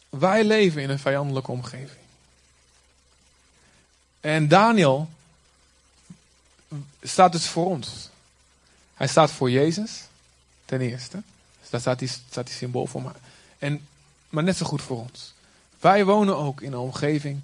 [0.09, 2.01] wij leven in een vijandelijke omgeving.
[4.19, 5.09] En Daniel
[7.01, 8.09] staat dus voor ons.
[8.93, 10.03] Hij staat voor Jezus,
[10.65, 11.21] ten eerste.
[11.61, 13.01] Dus daar staat die, staat die symbool voor.
[13.01, 13.15] Maar,
[13.57, 13.87] en,
[14.29, 15.33] maar net zo goed voor ons.
[15.79, 17.39] Wij wonen ook in een omgeving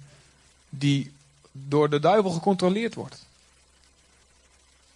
[0.68, 1.12] die
[1.52, 3.24] door de duivel gecontroleerd wordt.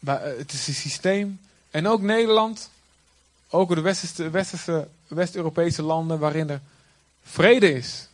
[0.05, 1.41] Eh, Het is een systeem.
[1.71, 2.71] En ook Nederland,
[3.49, 6.61] ook de westerse, westerse, West-Europese landen waarin er
[7.23, 8.09] vrede is.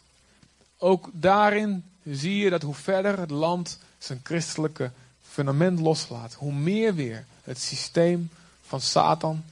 [0.79, 4.91] Ook daarin zie je dat hoe verder het land zijn christelijke
[5.35, 8.31] fundament loslaat, hoe meer weer het systeem
[8.67, 9.45] van Satan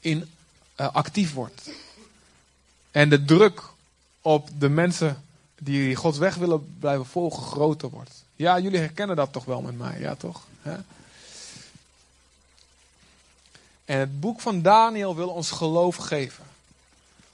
[0.00, 0.30] in,
[0.74, 1.70] eh, actief wordt.
[2.90, 3.62] En de druk
[4.22, 5.22] op de mensen
[5.58, 8.10] die Gods weg willen blijven volgen groter wordt.
[8.36, 10.46] Ja, jullie herkennen dat toch wel met mij, ja toch?
[13.84, 16.44] En het boek van Daniel wil ons geloof geven.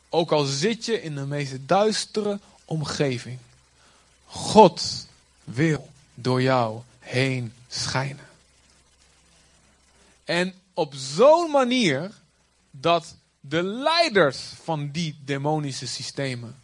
[0.09, 3.38] Ook al zit je in de meest duistere omgeving.
[4.26, 5.07] God
[5.45, 8.27] wil door jou heen schijnen.
[10.25, 12.11] En op zo'n manier
[12.70, 16.57] dat de leiders van die demonische systemen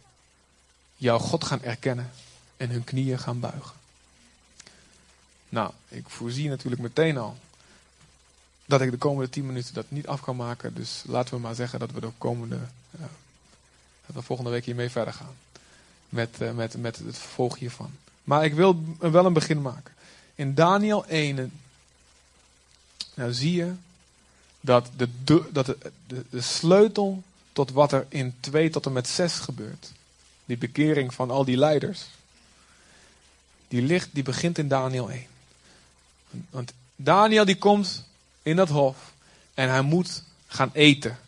[0.95, 2.11] jouw God gaan erkennen
[2.57, 3.79] en hun knieën gaan buigen.
[5.49, 7.37] Nou, ik voorzie natuurlijk meteen al
[8.65, 10.73] dat ik de komende 10 minuten dat niet af kan maken.
[10.73, 12.59] Dus laten we maar zeggen dat we de komende.
[12.99, 13.09] ja,
[14.05, 15.35] dat we volgende week hiermee verder gaan.
[16.09, 17.91] Met, eh, met, met het vervolg hiervan.
[18.23, 19.93] Maar ik wil wel een begin maken.
[20.35, 21.37] In Daniel 1.
[21.37, 21.45] eh,
[23.13, 23.73] Nou zie je
[24.61, 25.09] dat, de,
[25.51, 27.23] dat de, de sleutel
[27.53, 29.91] tot wat er in 2 tot en met 6 gebeurt.
[30.45, 32.05] Die bekering van al die leiders.
[33.67, 35.25] Die, ligt, die begint in Daniel 1.
[36.49, 38.05] Want Daniel die komt
[38.43, 39.13] in dat hof
[39.53, 41.19] en hij moet gaan eten.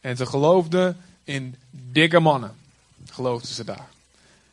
[0.00, 2.56] En ze geloofden in dikke mannen,
[3.06, 3.88] geloofden ze daar.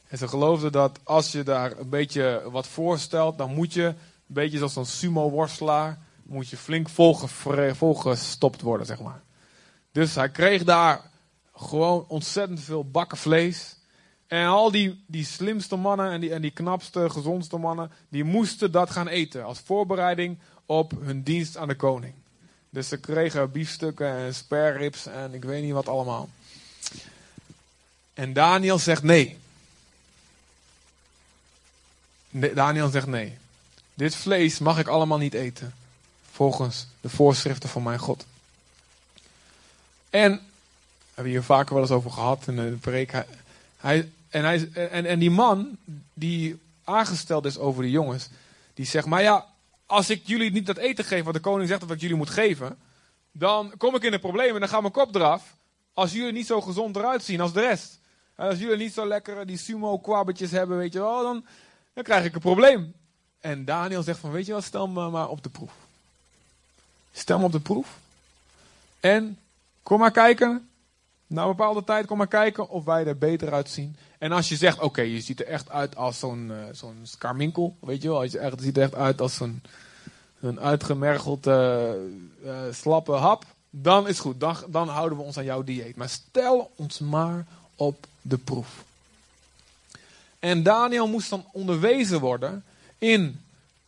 [0.08, 3.96] En ze geloofden dat als je daar een beetje wat voorstelt, dan moet je, een
[4.28, 9.22] beetje zoals een sumo-worstelaar, moet je flink volgestopt worden, zeg maar.
[9.92, 11.02] Dus hij kreeg daar
[11.56, 13.76] gewoon ontzettend veel bakken vlees.
[14.28, 18.72] En al die, die slimste mannen en die, en die knapste, gezondste mannen, die moesten
[18.72, 22.14] dat gaan eten als voorbereiding op hun dienst aan de koning.
[22.70, 26.30] Dus ze kregen biefstukken en spareribs en ik weet niet wat allemaal.
[28.14, 29.38] En Daniel zegt nee.
[32.40, 33.38] Daniel zegt nee.
[33.94, 35.74] Dit vlees mag ik allemaal niet eten.
[36.32, 38.26] Volgens de voorschriften van mijn God.
[40.10, 40.42] En, we
[41.14, 43.12] hebben hier vaker wel eens over gehad in de preek.
[43.12, 43.26] Hij,
[43.78, 45.78] hij, en, hij, en, en die man
[46.14, 48.30] die aangesteld is over de jongens,
[48.74, 49.46] die zegt, maar ja,
[49.86, 52.30] als ik jullie niet dat eten geef wat de koning zegt dat ik jullie moet
[52.30, 52.78] geven,
[53.32, 55.56] dan kom ik in de problemen en dan gaat mijn kop eraf.
[55.94, 58.00] Als jullie niet zo gezond eruit zien als de rest.
[58.36, 61.46] En als jullie niet zo lekker die sumo kwabbetjes hebben, weet je wel, dan,
[61.96, 62.94] dan krijg ik een probleem.
[63.40, 65.74] En Daniel zegt van, weet je wat, stel me maar op de proef.
[67.12, 67.98] Stel me op de proef.
[69.00, 69.40] En
[69.84, 70.70] kom maar kijken.
[71.28, 73.96] Na een bepaalde tijd kom maar kijken of wij er beter uitzien.
[74.18, 77.76] En als je zegt, oké, je ziet er echt uit als zo'n eh, zo'n skarminkel.
[77.80, 79.62] Weet je wel, je echt, ziet er echt uit als zo'n
[80.40, 81.98] een uitgemergeld eh, eh,
[82.72, 83.46] slappe hap.
[83.70, 85.96] Dan is goed, dan, dan houden we ons aan jouw dieet.
[85.96, 88.85] Maar stel ons maar op de proef.
[90.40, 92.64] En Daniel moest dan onderwezen worden
[92.98, 93.42] in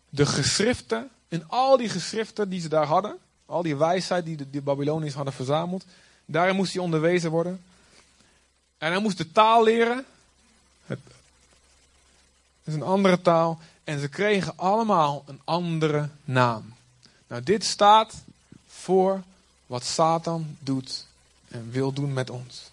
[0.10, 3.18] de geschriften, in al die geschriften die ze daar hadden.
[3.46, 5.86] Al die wijsheid die de, Babyloniërs hadden verzameld.
[6.26, 7.64] Daarin moest hij onderwezen worden.
[8.78, 10.06] En hij moest de taal leren.
[10.86, 11.00] Het
[12.64, 13.60] is een andere taal.
[13.84, 16.74] En ze kregen allemaal een andere naam.
[17.28, 18.14] Nou, dit staat
[18.68, 19.24] voor
[19.66, 21.06] wat Satan doet
[21.48, 22.70] en wil doen met ons.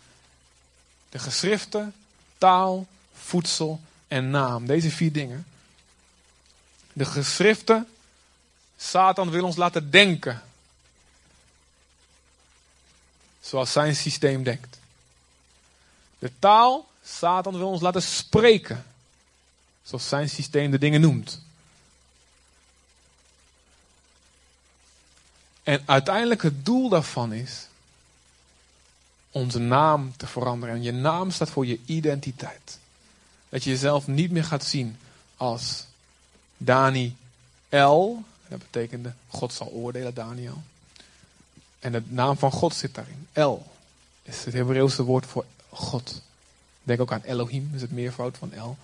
[1.09, 1.95] De geschriften,
[2.39, 2.87] taal,
[3.25, 4.67] voedsel en naam.
[4.67, 5.47] Deze vier dingen.
[6.93, 7.89] De geschriften.
[8.77, 10.43] Satan wil ons laten denken.
[13.41, 14.79] Zoals zijn systeem denkt.
[16.19, 16.89] De taal.
[17.05, 18.85] Satan wil ons laten spreken.
[19.83, 21.41] Zoals zijn systeem de dingen noemt.
[25.63, 27.67] En uiteindelijk het doel daarvan is
[29.31, 30.75] onze naam te veranderen.
[30.75, 32.79] En je naam staat voor je identiteit.
[33.55, 34.97] Dat je jezelf niet meer gaat zien
[35.37, 35.87] als
[36.57, 38.25] Daniel.
[38.49, 40.63] Dat betekende God zal oordelen, Daniel.
[41.79, 43.27] En de naam van God zit daarin.
[43.33, 43.67] El
[44.23, 46.23] is het Hebreeuwse woord voor God.
[46.83, 48.77] Denk ook aan Elohim, is het meervoud van El.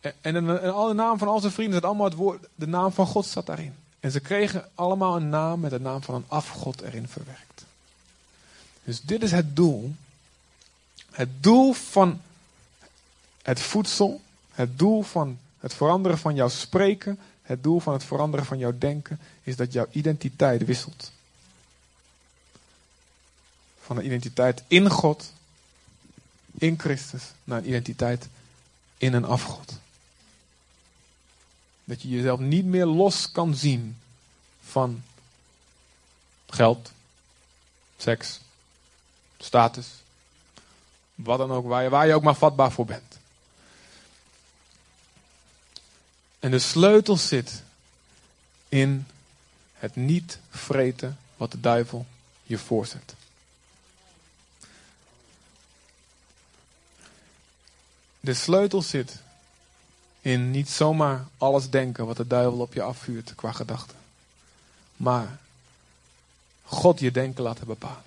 [0.00, 2.92] En, en, en alle naam van al zijn vrienden zit allemaal het woord, de naam
[2.92, 3.74] van God staat daarin.
[4.00, 7.64] En ze kregen allemaal een naam met de naam van een afgod erin verwerkt.
[8.84, 9.94] Dus dit is het doel.
[11.10, 12.20] Het doel van
[13.44, 14.20] het voedsel,
[14.52, 18.78] het doel van Het veranderen van jouw spreken, het doel van het veranderen van jouw
[18.78, 21.12] denken, is dat jouw identiteit wisselt.
[23.80, 25.32] Van een identiteit in God,
[26.58, 28.28] in Christus, naar een identiteit
[28.98, 29.78] in een afgod.
[31.84, 33.98] Dat je jezelf niet meer los kan zien
[34.64, 35.02] van
[36.46, 36.92] geld,
[37.96, 38.40] seks,
[39.38, 39.86] status,
[41.14, 43.13] wat dan ook, waar je, waar je ook maar vatbaar voor bent.
[46.44, 47.62] En de sleutel zit
[48.68, 49.06] in
[49.72, 52.06] het niet vreten wat de duivel
[52.42, 53.14] je voorzet.
[58.20, 59.20] De sleutel zit
[60.20, 63.96] in niet zomaar alles denken wat de duivel op je afvuurt qua gedachten.
[64.96, 65.38] Maar
[66.62, 68.04] God je denken laten bepalen.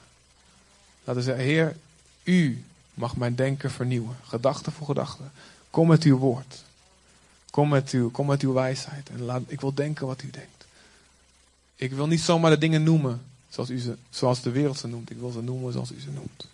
[1.04, 1.78] Laten zeggen, Heer,
[2.24, 4.18] u mag mijn denken vernieuwen.
[4.24, 5.24] Gedachte voor gedachte.
[5.70, 6.66] Kom met uw woord.
[7.50, 9.10] Kom met uw, kom met uw wijsheid.
[9.10, 10.66] En laat, ik wil denken wat u denkt.
[11.76, 15.10] Ik wil niet zomaar de dingen noemen zoals, u ze, zoals de wereld ze noemt.
[15.10, 16.48] Ik wil ze noemen zoals u ze noemt.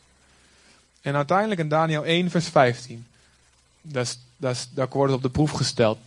[1.02, 3.06] En uiteindelijk in Daniel 1, vers 15.
[3.82, 5.98] Daar, daar, wordt het op de proef gesteld.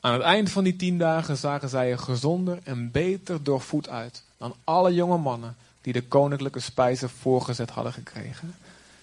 [0.00, 4.22] Aan het eind van die tien dagen zagen zij er gezonder en beter doorvoed uit
[4.36, 8.54] dan alle jonge mannen die de koninklijke spijzen voorgezet hadden gekregen.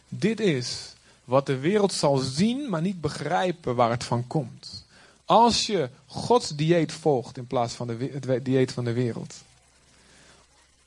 [0.10, 0.95] Dit is
[1.26, 4.86] wat de wereld zal zien, maar niet begrijpen waar het van komt.
[5.26, 9.36] Als je Gods dieet volgt in plaats van de, het dieet van de wereld.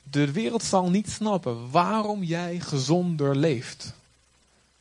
[0.02, 3.92] De wereld zal niet snappen waarom jij gezonder leeft.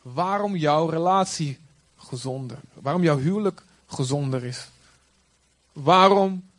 [0.02, 1.60] Waarom jouw relatie
[1.98, 4.70] gezonder, waarom jouw huwelijk gezonder is.
[5.74, 6.50] Waarom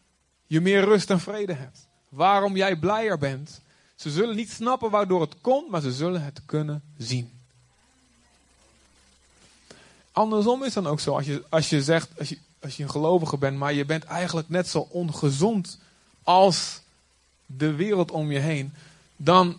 [0.47, 1.87] je meer rust en vrede hebt.
[2.09, 3.61] Waarom jij blijer bent.
[3.95, 7.38] Ze zullen niet snappen waardoor het komt, maar ze zullen het kunnen zien.
[10.19, 12.91] Andersom is dan ook zo, als je, als je zegt, als je, als je een
[12.91, 15.79] gelovige bent, maar je bent eigenlijk net zo ongezond
[16.23, 16.81] als
[17.47, 18.73] de wereld om je heen,
[19.17, 19.59] dan,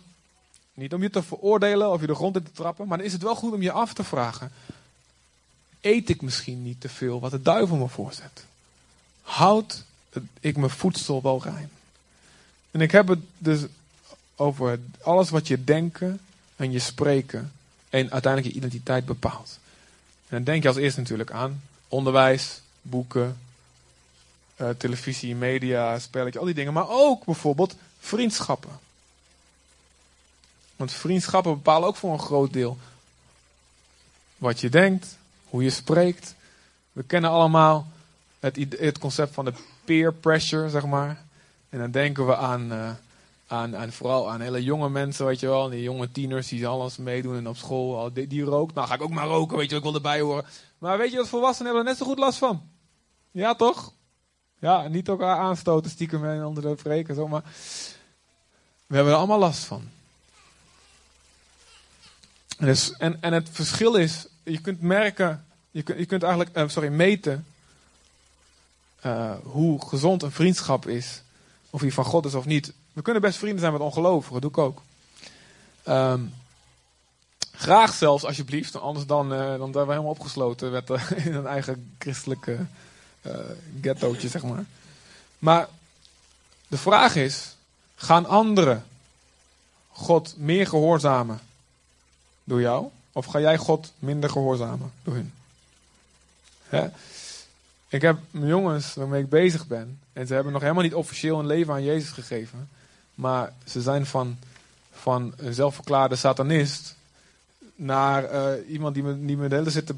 [0.74, 3.14] niet om je te veroordelen of je de grond in te trappen, maar dan is
[3.14, 4.52] het wel goed om je af te vragen,
[5.82, 8.46] eet ik misschien niet te veel wat de duivel me voorzet?
[9.22, 9.84] Houd
[10.40, 11.70] ik mijn voedsel wel rein?
[12.72, 13.62] En ik heb het dus
[14.36, 16.20] over alles wat je denken
[16.56, 17.52] en je spreken
[17.90, 19.60] en uiteindelijk je identiteit bepaalt.
[20.30, 23.38] Dan denk je als eerste natuurlijk aan onderwijs, boeken,
[24.58, 26.74] uh, televisie, media, spelletje, al die dingen.
[26.74, 28.80] Maar ook bijvoorbeeld vriendschappen.
[30.76, 32.78] Want vriendschappen bepalen ook voor een groot deel
[34.38, 36.36] wat je denkt, hoe je spreekt.
[36.92, 37.88] We kennen allemaal
[38.40, 39.54] het, het concept van de
[39.84, 41.22] peer pressure, zeg maar.
[41.70, 42.92] En dan denken we aan, uh,
[43.50, 45.70] aan, aan vooral aan hele jonge mensen, weet je wel.
[45.70, 48.14] Die jonge tieners die alles meedoen en op school.
[48.14, 50.46] Die, die rookt, nou ga ik ook maar roken, weet je ik wil erbij horen.
[50.78, 52.62] Maar weet je wat volwassenen hebben er net zo goed last van?
[53.32, 53.94] Ja, toch?
[54.60, 57.44] Ja, niet elkaar aanstoten, stiekem en onder de maar
[58.88, 59.90] we hebben er allemaal last van.
[62.58, 66.68] En, dus, en, het verschil is, je kunt merken, je kunt, je kunt eigenlijk, uh,
[66.68, 67.46] sorry, meten
[69.06, 71.22] uh, hoe gezond een vriendschap is.
[71.70, 72.74] Of die van God is of niet.
[73.00, 74.82] We kunnen best vrienden zijn met ongelovigen, doe ik ook.
[75.88, 76.34] Um,
[77.52, 78.76] graag zelfs, alsjeblieft.
[78.76, 82.66] Anders dan, uh, dan zijn we helemaal opgesloten met, uh, in een eigen christelijke
[83.22, 83.34] uh,
[83.82, 84.66] ghettootje, zeg maar.
[85.38, 85.68] Maar
[86.68, 87.56] de vraag is,
[87.96, 88.86] gaan anderen
[89.90, 91.40] God meer gehoorzamen
[92.44, 92.88] door jou?
[93.12, 95.34] Of ga jij God minder gehoorzamen door hun?
[96.64, 96.88] Hè?
[97.88, 100.00] Ik heb mijn jongens waarmee ik bezig ben.
[100.14, 102.70] En ze hebben nog helemaal niet officieel een leven aan Jezus gegeven.
[103.20, 104.38] Maar ze zijn van,
[104.92, 106.96] van een zelfverklaarde satanist
[107.76, 109.96] naar uh, iemand die me, die me de hele zit te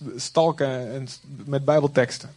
[0.00, 1.08] bestalken en
[1.44, 2.34] met bijbelteksten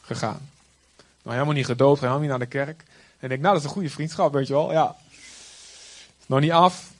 [0.00, 0.50] gegaan.
[0.96, 2.84] Nou, helemaal niet gedood, helemaal niet naar de kerk.
[3.18, 4.72] En ik denk, nou, dat is een goede vriendschap, weet je wel.
[4.72, 4.96] Ja,
[6.26, 6.90] nog niet af.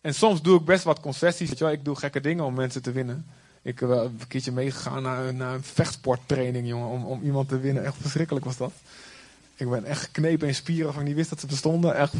[0.00, 1.72] En soms doe ik best wat concessies, weet je wel.
[1.72, 3.26] Ik doe gekke dingen om mensen te winnen.
[3.62, 7.84] Ik heb een keertje meegegaan naar, naar een vechtsporttraining, jongen, om, om iemand te winnen.
[7.84, 8.72] Echt verschrikkelijk was dat.
[9.58, 11.96] Ik ben echt geknepen in spieren waarvan ik niet wist dat ze bestonden.
[11.96, 12.14] Echt,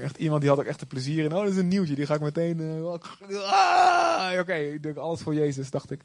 [0.00, 1.32] echt iemand die had ook echt een plezier in.
[1.32, 2.60] Oh, dat is een nieuwtje, die ga ik meteen...
[2.60, 6.00] Uh, ah, Oké, ik doe alles voor Jezus, dacht ik.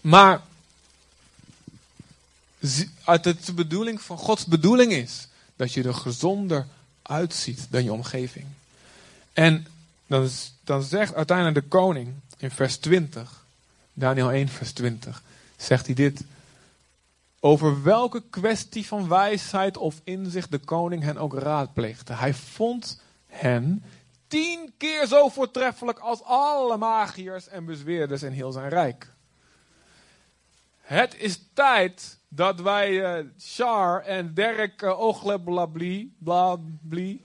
[0.00, 0.40] Maar
[3.04, 6.66] uit de bedoeling van Gods bedoeling is dat je er gezonder
[7.02, 8.46] uitziet dan je omgeving.
[9.32, 9.66] En
[10.06, 10.28] dan,
[10.64, 13.46] dan zegt uiteindelijk de koning in vers 20,
[13.92, 15.22] Daniel 1, vers 20,
[15.56, 16.24] zegt hij dit.
[17.40, 22.12] Over welke kwestie van wijsheid of inzicht de koning hen ook raadpleegde.
[22.12, 23.84] Hij vond hen
[24.28, 29.12] tien keer zo voortreffelijk als alle magiërs en bezweerders in heel zijn rijk.
[30.80, 37.24] Het is tijd dat wij eh Char en Derek uh, Ogleblabli, blabli,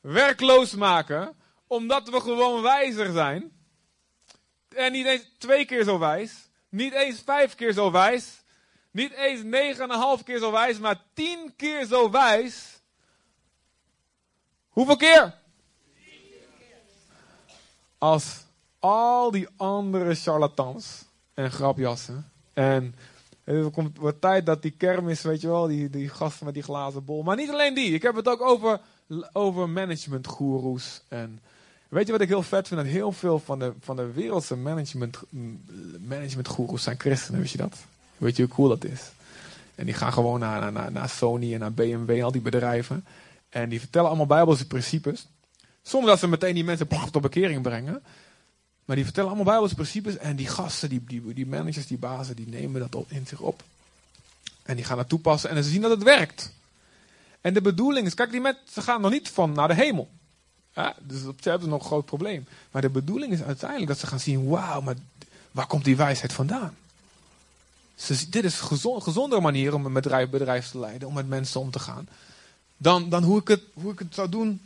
[0.00, 1.34] werkloos maken,
[1.66, 3.52] omdat we gewoon wijzer zijn.
[4.68, 8.42] En niet eens twee keer zo wijs, niet eens vijf keer zo wijs,
[8.90, 12.80] niet eens negen en een half keer zo wijs, maar tien keer zo wijs.
[14.68, 15.34] Hoeveel keer?
[17.98, 18.44] Als
[18.78, 21.04] al die andere charlatans
[21.34, 22.30] en grapjassen.
[22.52, 22.94] En
[23.44, 26.62] het komt wordt tijd dat die kermis, weet je wel, die, die gasten met die
[26.62, 27.22] glazen bol.
[27.22, 27.92] Maar niet alleen die.
[27.92, 28.80] Ik heb het ook over,
[29.32, 31.02] over managementgoeroes.
[31.08, 31.40] En
[31.94, 32.80] weet je wat ik heel vet vind?
[32.80, 35.18] Dat heel veel van de, van de wereldse management,
[36.06, 37.40] managementgoeroes zijn christenen.
[37.40, 37.76] Weet je dat?
[38.16, 39.00] Weet je hoe cool dat is?
[39.74, 43.04] En die gaan gewoon naar, naar, naar Sony en naar BMW, al die bedrijven.
[43.48, 45.26] En die vertellen allemaal bijbelse principes.
[45.82, 48.02] Zonder dat ze meteen die mensen tot bekering brengen.
[48.84, 50.16] Maar die vertellen allemaal bijbelse principes.
[50.16, 53.40] En die gasten, die, die, die managers, die bazen, die nemen dat op, in zich
[53.40, 53.62] op.
[54.62, 56.52] En die gaan dat toepassen en ze zien dat het werkt.
[57.40, 60.10] En de bedoeling is, kijk, die mensen gaan nog niet van naar de hemel.
[60.74, 62.46] Ja, dus zich hebben ze nog een groot probleem.
[62.70, 64.94] Maar de bedoeling is uiteindelijk dat ze gaan zien, wauw, maar
[65.50, 66.76] waar komt die wijsheid vandaan?
[67.94, 69.92] Ze, dit is een gezond, gezondere manier om een
[70.30, 72.08] bedrijf, te leiden, om met mensen om te gaan.
[72.76, 74.60] Dan, dan hoe, ik het, hoe ik het zou doen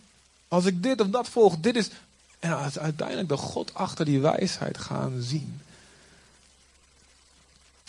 [0.48, 1.58] als ik dit of dat volg.
[1.58, 1.90] Dit is,
[2.38, 5.60] en uiteindelijk de God achter die wijsheid gaan zien.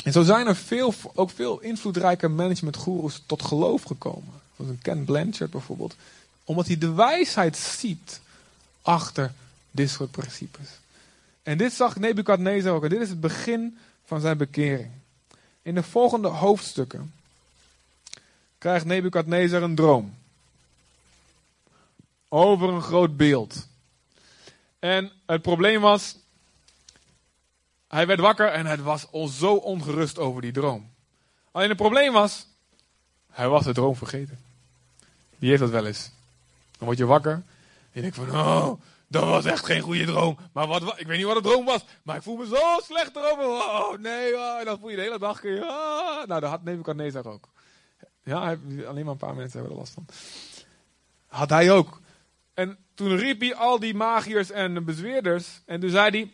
[0.03, 4.33] En zo zijn er veel, ook veel invloedrijke managementgoeroes tot geloof gekomen.
[4.55, 5.95] Zoals een Ken Blanchard bijvoorbeeld.
[6.49, 8.21] Omdat hij de wijsheid ziet
[8.81, 9.33] achter
[9.71, 10.67] dit soort principes.
[11.43, 12.83] En dit zag Nebukadnezar ook.
[12.83, 14.91] En dit is het begin van zijn bekering.
[15.61, 17.13] In de volgende hoofdstukken
[18.57, 20.17] krijgt Nebukadnezar een droom.
[22.29, 23.67] Over een groot beeld.
[24.79, 26.15] En het probleem was,
[27.87, 30.89] hij werd wakker en hij was al zo ongerust over die droom.
[31.51, 32.45] Alleen het probleem was,
[33.31, 34.39] hij was de droom vergeten.
[35.37, 36.11] Wie heeft dat wel eens?
[36.79, 37.45] Dan word je wakker en
[37.91, 40.37] je denkt van, oh, dat was echt geen goede droom.
[40.53, 43.15] Maar wat, ik weet niet wat de droom was, maar ik voel me zo slecht
[43.15, 43.45] erover.
[43.45, 45.45] Oh nee, oh, dan voel je de hele dag.
[45.45, 46.27] Ah.
[46.27, 47.49] Nou, dat had Nebuchadnezzar ook.
[48.23, 48.57] Ja,
[48.87, 50.05] alleen maar een paar mensen hebben er last van.
[51.27, 52.01] Had hij ook.
[52.53, 55.61] En toen riep hij al die magiërs en bezweerders.
[55.65, 56.33] En toen zei hij: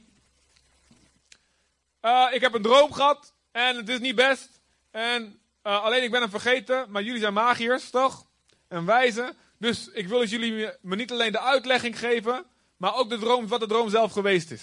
[2.11, 3.33] uh, Ik heb een droom gehad.
[3.51, 4.59] En het is niet best.
[4.91, 6.85] En uh, alleen ik ben hem vergeten.
[6.89, 8.25] Maar jullie zijn magiërs, toch?
[8.67, 9.35] En wijzen.
[9.57, 12.45] Dus ik wil jullie me niet alleen de uitlegging geven.
[12.77, 14.61] Maar ook de droom, wat de droom zelf geweest is.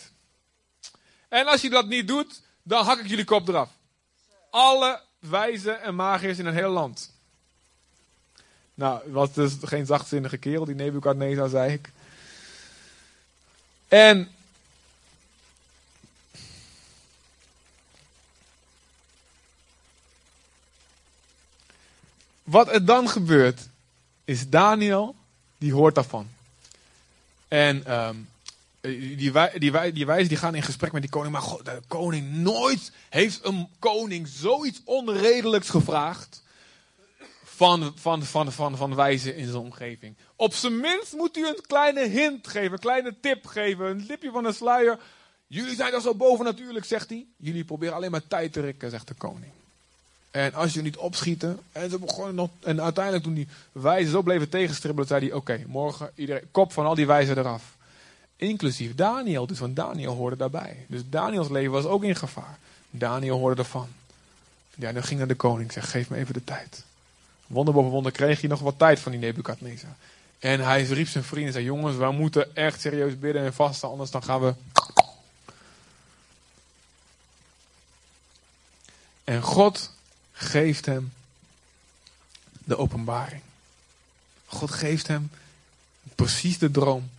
[1.28, 3.70] En als je dat niet doet, dan hak ik jullie kop eraf.
[4.50, 7.10] Alle wijzen en magiërs in het hele land.
[8.74, 11.90] Nou, het was dus geen zachtzinnige kerel, die Nebukadnezar, zei ik.
[13.88, 14.30] En
[22.42, 23.68] wat er dan gebeurt,
[24.24, 25.14] is Daniel,
[25.58, 26.26] die hoort daarvan.
[27.48, 28.28] En um,
[29.16, 31.32] die, wij, die, wij, die wijzen die gaan in gesprek met die koning.
[31.32, 36.42] Maar God, de koning nooit heeft een koning zoiets onredelijks gevraagd
[37.44, 40.16] van, van, van, van, van wijzen in zijn omgeving.
[40.36, 44.30] Op zijn minst moet u een kleine hint geven, een kleine tip geven, een lipje
[44.30, 44.98] van een sluier.
[45.46, 47.26] Jullie zijn toch zo bovennatuurlijk, zegt hij.
[47.36, 49.52] Jullie proberen alleen maar tijd te rekken, zegt de koning.
[50.32, 54.22] En als je niet opschieten, en, ze begonnen nog, en uiteindelijk toen die wijzen zo
[54.22, 57.76] bleven tegenstribbelen, zei hij, oké, morgen iedereen, kop van al die wijzen eraf.
[58.36, 60.84] Inclusief Daniel, dus want Daniel hoorde daarbij.
[60.88, 62.58] Dus Daniels leven was ook in gevaar.
[62.90, 63.88] Daniel hoorde ervan.
[64.74, 66.84] Daniel ging naar de koning, zei, geef me even de tijd.
[67.46, 69.96] Wonder boven wonder kreeg hij nog wat tijd van die Nebukadnezar.
[70.38, 73.88] En hij riep zijn vrienden en zei: Jongens, we moeten echt serieus bidden en vasten,
[73.88, 74.54] anders dan gaan we.
[79.24, 79.90] En God
[80.42, 81.12] geeft hem
[82.64, 83.42] de openbaring.
[84.46, 85.30] God geeft hem
[86.14, 87.10] precies de droom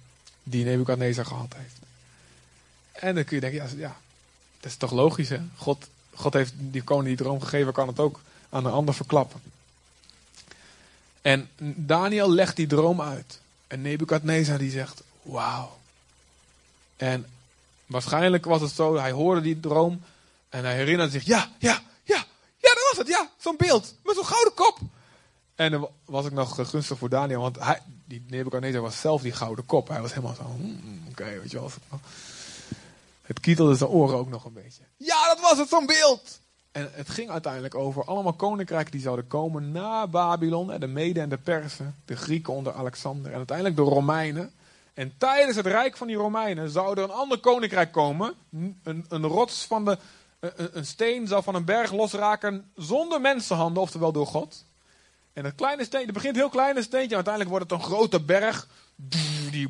[0.43, 1.75] die Nebukadnezar gehad heeft.
[2.91, 3.97] En dan kun je denken: ja, ja
[4.59, 5.39] dat is toch logisch, hè?
[5.55, 9.41] God, God heeft die koning die droom gegeven, kan het ook aan een ander verklappen.
[11.21, 13.39] En Daniel legt die droom uit.
[13.67, 15.77] En Nebukadnezar die zegt, wauw.
[16.95, 17.25] En
[17.85, 20.01] waarschijnlijk was het zo, hij hoorde die droom.
[20.49, 21.81] En hij herinnerde zich, ja, ja,
[23.07, 23.29] ja.
[23.37, 24.79] Zo'n beeld, met zo'n gouden kop.
[25.55, 29.31] En dan was ik nog gunstig voor Daniel, want hij, die Nebukadnezar was zelf die
[29.31, 29.87] gouden kop.
[29.87, 31.71] Hij was helemaal zo, hmm, oké, weet je wel.
[33.21, 34.81] Het kietelde zijn oren ook nog een beetje.
[34.97, 36.39] Ja, dat was het, zo'n beeld.
[36.71, 40.69] En het ging uiteindelijk over allemaal koninkrijken die zouden komen na Babylon.
[40.69, 44.53] hè, De Mede en de Persen, de Grieken onder Alexander en uiteindelijk de Romeinen.
[44.93, 48.33] En tijdens het rijk van die Romeinen zou er een ander koninkrijk komen.
[48.83, 49.97] Een, een rots van de.
[50.43, 54.65] Een, een steen zou van een berg losraken zonder mensenhanden, oftewel door God.
[55.33, 57.87] En dat kleine steentje, het begint heel klein een steentje, en uiteindelijk wordt het een
[57.87, 58.67] grote berg.
[58.95, 59.67] Die,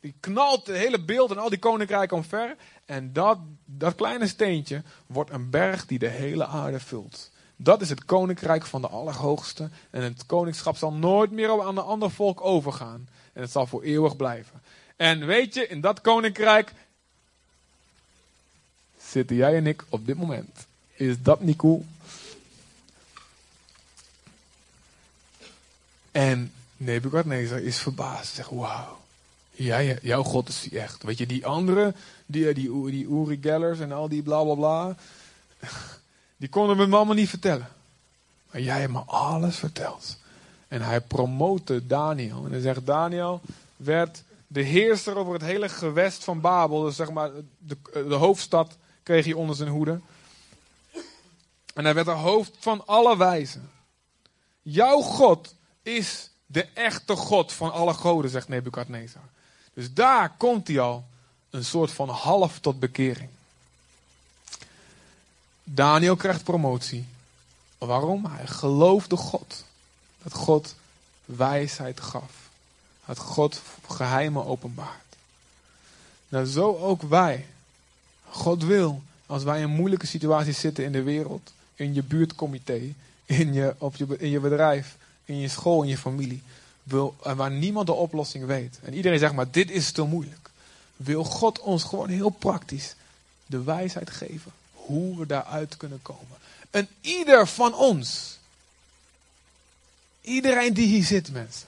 [0.00, 2.56] die knalt het hele beeld en al die koninkrijken omver.
[2.84, 7.30] En dat, dat kleine steentje wordt een berg die de hele aarde vult.
[7.56, 9.70] Dat is het koninkrijk van de Allerhoogste.
[9.90, 13.08] En het koningschap zal nooit meer aan een ander volk overgaan.
[13.32, 14.62] En het zal voor eeuwig blijven.
[14.96, 16.72] En weet je, in dat koninkrijk
[19.12, 20.66] zitten jij en ik op dit moment.
[20.94, 21.84] Is dat niet cool?
[26.10, 28.34] En Nebukadnezar is verbaasd.
[28.34, 29.00] Zegt, wauw.
[29.50, 31.02] Jij, jouw God is die echt.
[31.02, 34.96] Weet je, die anderen, die, die, die Uri Gellers en al die bla bla bla.
[36.36, 37.68] Die konden me allemaal niet vertellen.
[38.50, 40.18] Maar jij hebt me alles verteld.
[40.68, 42.44] En hij promote Daniel.
[42.44, 43.40] En hij zegt, Daniel
[43.76, 46.82] werd de heerser over het hele gewest van Babel.
[46.82, 50.00] Dus zeg maar, de, de hoofdstad kreeg hij onder zijn hoede.
[51.74, 53.70] En hij werd de hoofd van alle wijzen.
[54.62, 59.22] Jouw God is de echte God van alle goden, zegt Nebukadnezar.
[59.74, 61.04] Dus daar komt hij al
[61.50, 63.30] een soort van half tot bekering.
[65.64, 67.06] Daniel krijgt promotie.
[67.78, 68.24] Waarom?
[68.24, 69.64] Hij geloofde God.
[70.22, 70.74] Dat God
[71.24, 72.32] wijsheid gaf.
[73.06, 75.16] Dat God geheimen openbaart.
[76.28, 77.46] Nou, zo ook wij.
[78.32, 82.94] God wil, als wij in moeilijke situaties zitten in de wereld, in je buurtcomité,
[83.24, 86.42] in je, op je, in je bedrijf, in je school, in je familie,
[86.82, 88.78] wil, en waar niemand de oplossing weet.
[88.82, 90.50] En iedereen zegt maar, dit is te moeilijk.
[90.96, 92.94] Wil God ons gewoon heel praktisch
[93.46, 96.36] de wijsheid geven hoe we daaruit kunnen komen.
[96.70, 98.38] En ieder van ons,
[100.20, 101.66] iedereen die hier zit mensen.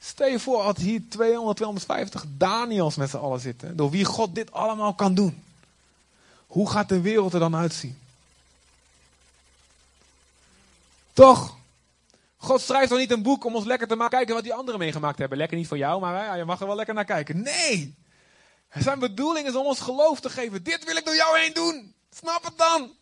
[0.00, 3.76] Stel je voor als hier 200, 250 Daniels met z'n allen zitten.
[3.76, 5.42] Door wie God dit allemaal kan doen.
[6.52, 7.98] Hoe gaat de wereld er dan uitzien?
[11.12, 11.56] Toch?
[12.36, 14.80] God schrijft toch niet een boek om ons lekker te maken kijken wat die anderen
[14.80, 15.38] meegemaakt hebben.
[15.38, 17.42] Lekker niet voor jou, maar ja, je mag er wel lekker naar kijken.
[17.42, 17.94] Nee!
[18.74, 20.62] Zijn bedoeling is om ons geloof te geven.
[20.62, 21.94] Dit wil ik door jou heen doen.
[22.10, 22.92] Snap het dan?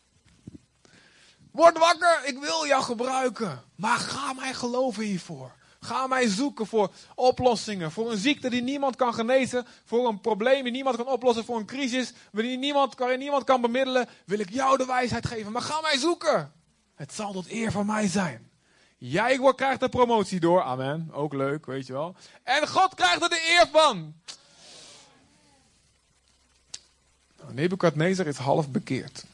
[1.50, 3.62] Word wakker, ik wil jou gebruiken.
[3.74, 5.52] Maar ga mij geloven hiervoor.
[5.80, 7.90] Ga mij zoeken voor oplossingen.
[7.90, 9.66] Voor een ziekte die niemand kan genezen.
[9.84, 11.44] Voor een probleem die niemand kan oplossen.
[11.44, 14.08] Voor een crisis waarin niemand, waarin niemand kan bemiddelen.
[14.24, 15.52] Wil ik jou de wijsheid geven.
[15.52, 16.52] Maar ga mij zoeken.
[16.94, 18.50] Het zal tot eer van mij zijn.
[18.98, 20.62] Jij krijgt de promotie door.
[20.62, 21.10] Amen.
[21.12, 22.14] Ook leuk, weet je wel.
[22.42, 24.14] En God krijgt er de eer van.
[27.40, 29.24] Nou, Nebukadnezar is half bekeerd.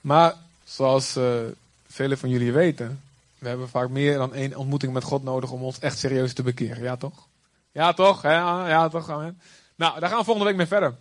[0.00, 0.34] Maar
[0.64, 1.40] zoals uh,
[1.86, 3.02] velen van jullie weten,
[3.44, 6.42] we hebben vaak meer dan één ontmoeting met God nodig om ons echt serieus te
[6.42, 6.82] bekeren.
[6.82, 7.28] Ja toch?
[7.72, 8.22] Ja toch?
[8.22, 9.10] Ja, ja toch?
[9.10, 9.40] Amen.
[9.74, 10.94] Nou, daar gaan we volgende week mee verder.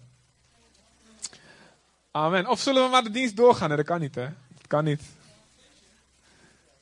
[2.12, 2.48] Amen.
[2.48, 3.68] Of zullen we maar de dienst doorgaan?
[3.68, 4.28] Nee, dat kan niet hè.
[4.68, 5.02] Kan niet.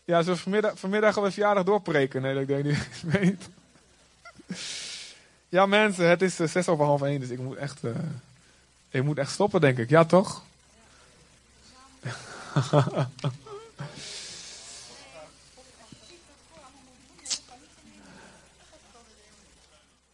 [0.04, 2.22] Ja, zo vanmiddag, vanmiddag gaan we verjaardag doorpreken.
[2.22, 3.50] Nee, dat denk ik niet.
[5.50, 7.84] Ja mensen, het is uh, zes over half één, dus ik moet echt...
[7.84, 7.92] Uh,
[8.90, 9.90] ik moet echt stoppen, denk ik.
[9.90, 10.44] Ja, toch?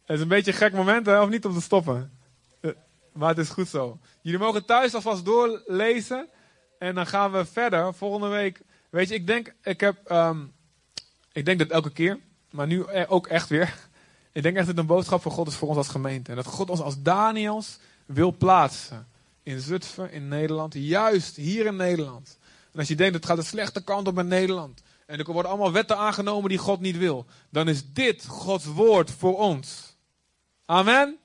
[0.07, 2.11] Het is een beetje een gek moment, hè, of niet om te stoppen.
[2.59, 2.71] Eh,
[3.13, 3.99] maar het is goed zo.
[4.21, 6.27] Jullie mogen thuis alvast doorlezen.
[6.79, 7.93] En dan gaan we verder.
[7.93, 8.61] Volgende week.
[8.89, 10.11] Weet je, ik denk, ik heb.
[10.11, 10.53] Um,
[11.31, 12.19] ik denk dat elke keer.
[12.51, 13.73] Maar nu ook echt weer.
[14.31, 16.29] Ik denk echt dat het een boodschap van God is voor ons als gemeente.
[16.29, 19.07] En dat God ons als Daniels wil plaatsen.
[19.43, 20.73] In Zutphen, in Nederland.
[20.73, 22.37] Juist hier in Nederland.
[22.71, 24.81] En als je denkt, het gaat de slechte kant op met Nederland.
[25.05, 27.25] En er worden allemaal wetten aangenomen die God niet wil.
[27.49, 29.86] Dan is dit Gods woord voor ons.
[30.69, 31.17] Amen.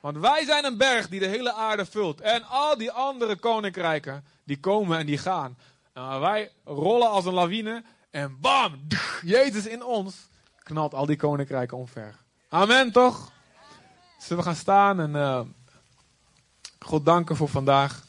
[0.00, 2.20] Want wij zijn een berg die de hele aarde vult.
[2.20, 5.58] En al die andere koninkrijken, die komen en die gaan.
[5.92, 7.84] En wij rollen als een lawine.
[8.10, 8.86] En bam,
[9.22, 10.16] Jezus in ons
[10.58, 12.16] knalt al die koninkrijken omver.
[12.48, 13.32] Amen, toch?
[14.18, 15.40] Zullen we gaan staan en uh,
[16.78, 18.04] God danken voor vandaag.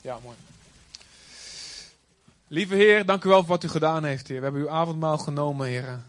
[0.00, 0.36] Ja, mooi.
[2.48, 4.36] Lieve Heer, dank u wel voor wat u gedaan heeft, Heer.
[4.36, 6.02] We hebben uw avondmaal genomen, Heer.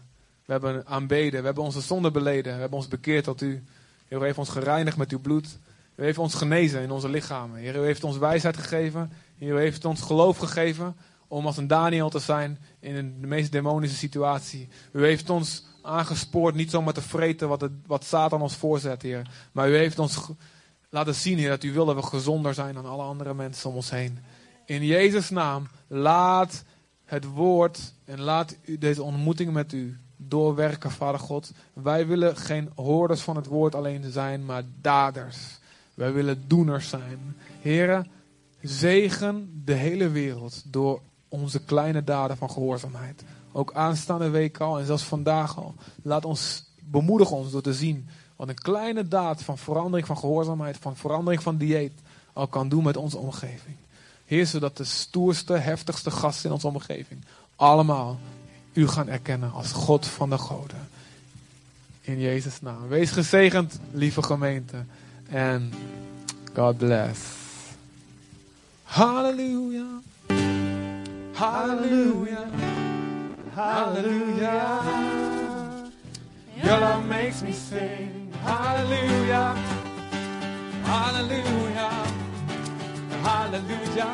[0.44, 3.64] We hebben aanbeden, we hebben onze zonde beleden, we hebben ons bekeerd tot u.
[4.08, 5.58] Heer, u heeft ons gereinigd met uw bloed.
[5.94, 7.58] U heeft ons genezen in onze lichamen.
[7.58, 9.12] Heer, u heeft ons wijsheid gegeven.
[9.38, 10.96] Heer, u heeft ons geloof gegeven
[11.28, 14.68] om als een Daniel te zijn in de meest demonische situatie.
[14.92, 19.30] U heeft ons aangespoord niet zomaar te vreten wat, wat Satan ons voorzet, Heer.
[19.52, 20.18] Maar u heeft ons
[20.90, 23.76] laten zien, Heer, dat u wil dat we gezonder zijn dan alle andere mensen om
[23.76, 24.18] ons heen.
[24.66, 26.64] In Jezus' naam, laat
[27.04, 31.52] het woord en laat u deze ontmoeting met u doorwerken, Vader God.
[31.72, 35.58] Wij willen geen hoorders van het woord alleen zijn, maar daders.
[35.94, 37.36] Wij willen doeners zijn.
[37.60, 38.06] Heren,
[38.60, 43.24] zegen de hele wereld door onze kleine daden van gehoorzaamheid.
[43.52, 45.74] Ook aanstaande week al en zelfs vandaag al.
[46.02, 50.76] Laat ons, bemoedig ons door te zien wat een kleine daad van verandering van gehoorzaamheid,
[50.76, 52.00] van verandering van dieet
[52.32, 53.76] al kan doen met onze omgeving.
[54.26, 57.24] Heer, zodat de stoerste, heftigste gasten in onze omgeving
[57.56, 58.18] allemaal
[58.72, 60.88] u gaan erkennen als God van de goden.
[62.00, 62.88] In Jezus' naam.
[62.88, 64.84] Wees gezegend, lieve gemeente.
[65.28, 65.72] En
[66.54, 67.20] God bless.
[68.82, 69.86] Halleluja.
[71.32, 72.44] Halleluja.
[73.54, 74.82] Halleluja.
[76.62, 78.32] Your love makes me sing.
[78.42, 79.56] Hallelujah.
[80.82, 82.15] Hallelujah.
[83.26, 84.12] Hallelujah.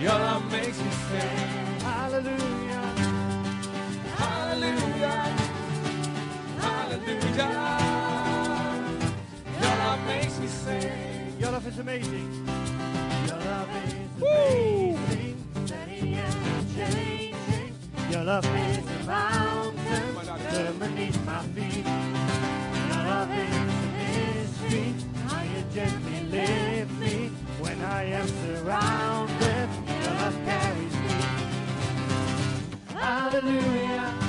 [0.00, 1.80] Your love makes me sing.
[1.80, 2.86] Hallelujah.
[4.16, 5.20] Hallelujah.
[6.58, 7.52] Hallelujah.
[9.60, 11.38] Your love makes me sing.
[11.38, 12.46] Your love is amazing.
[13.28, 15.36] Your love is amazing.
[18.10, 21.95] Your love is a mountain beneath my feet.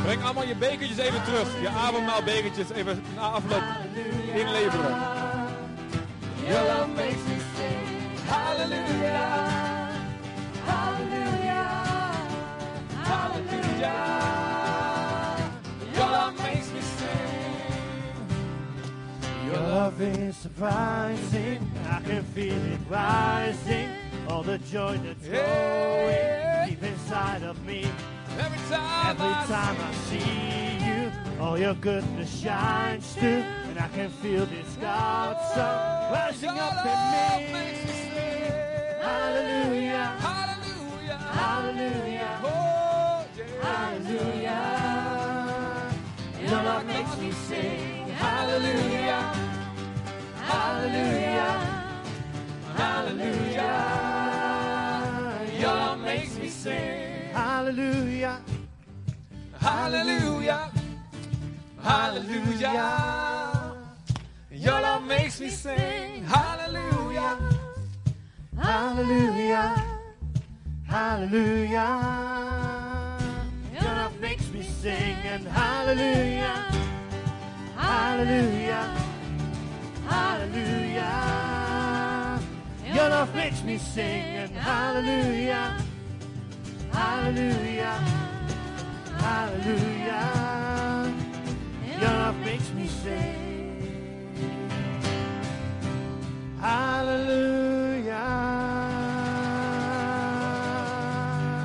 [0.08, 1.62] Breng allemaal je bekertjes even terug.
[1.62, 3.64] Je avondmaalbekertjes even na afloop
[4.34, 4.96] inleveren.
[6.48, 7.88] Your love makes me sing.
[8.26, 9.48] Hallelujah.
[10.66, 11.68] Hallelujah.
[13.04, 14.04] Hallelujah.
[15.94, 17.62] Your love makes me sing.
[19.52, 21.72] Your love is surprising.
[21.90, 23.90] I can feel it rising.
[24.30, 27.86] All the joy that's growing deep inside of me.
[28.40, 31.12] Every time, Every I time I see you,
[31.42, 33.44] all your goodness shines through.
[33.70, 37.68] And I can feel this God's sun rising up in me.
[39.02, 40.06] Hallelujah.
[40.20, 41.18] Hallelujah.
[41.18, 42.40] Hallelujah.
[42.44, 43.46] Oh, yeah.
[43.64, 44.62] Hallelujah.
[46.42, 48.08] Your love makes me sing.
[48.10, 49.34] Hallelujah.
[50.44, 51.54] Hallelujah.
[52.76, 53.76] Hallelujah.
[55.60, 57.07] Your love makes me sing.
[57.68, 58.40] Hallelujah.
[59.60, 60.72] Hallelujah.
[61.84, 63.76] Hallelujah.
[64.52, 66.24] Your love makes me sing.
[66.24, 67.38] Hallelujah.
[68.58, 69.84] Hallelujah.
[70.88, 71.92] Hallelujah.
[73.74, 76.72] Your love makes me sing and hallelujah.
[77.76, 78.96] Hallelujah.
[80.08, 81.12] Hallelujah.
[82.94, 85.87] Your love makes me sing and hallelujah.
[86.98, 88.02] Hallelujah.
[89.22, 90.26] Hallelujah.
[91.86, 93.86] Your love makes me sing.
[96.58, 98.18] Hallelujah.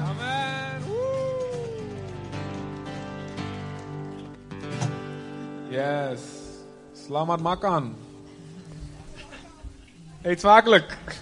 [0.04, 0.76] Amen.
[5.72, 6.20] Yes.
[6.92, 7.96] Selamat makan.
[10.28, 11.22] Eet smakelijk.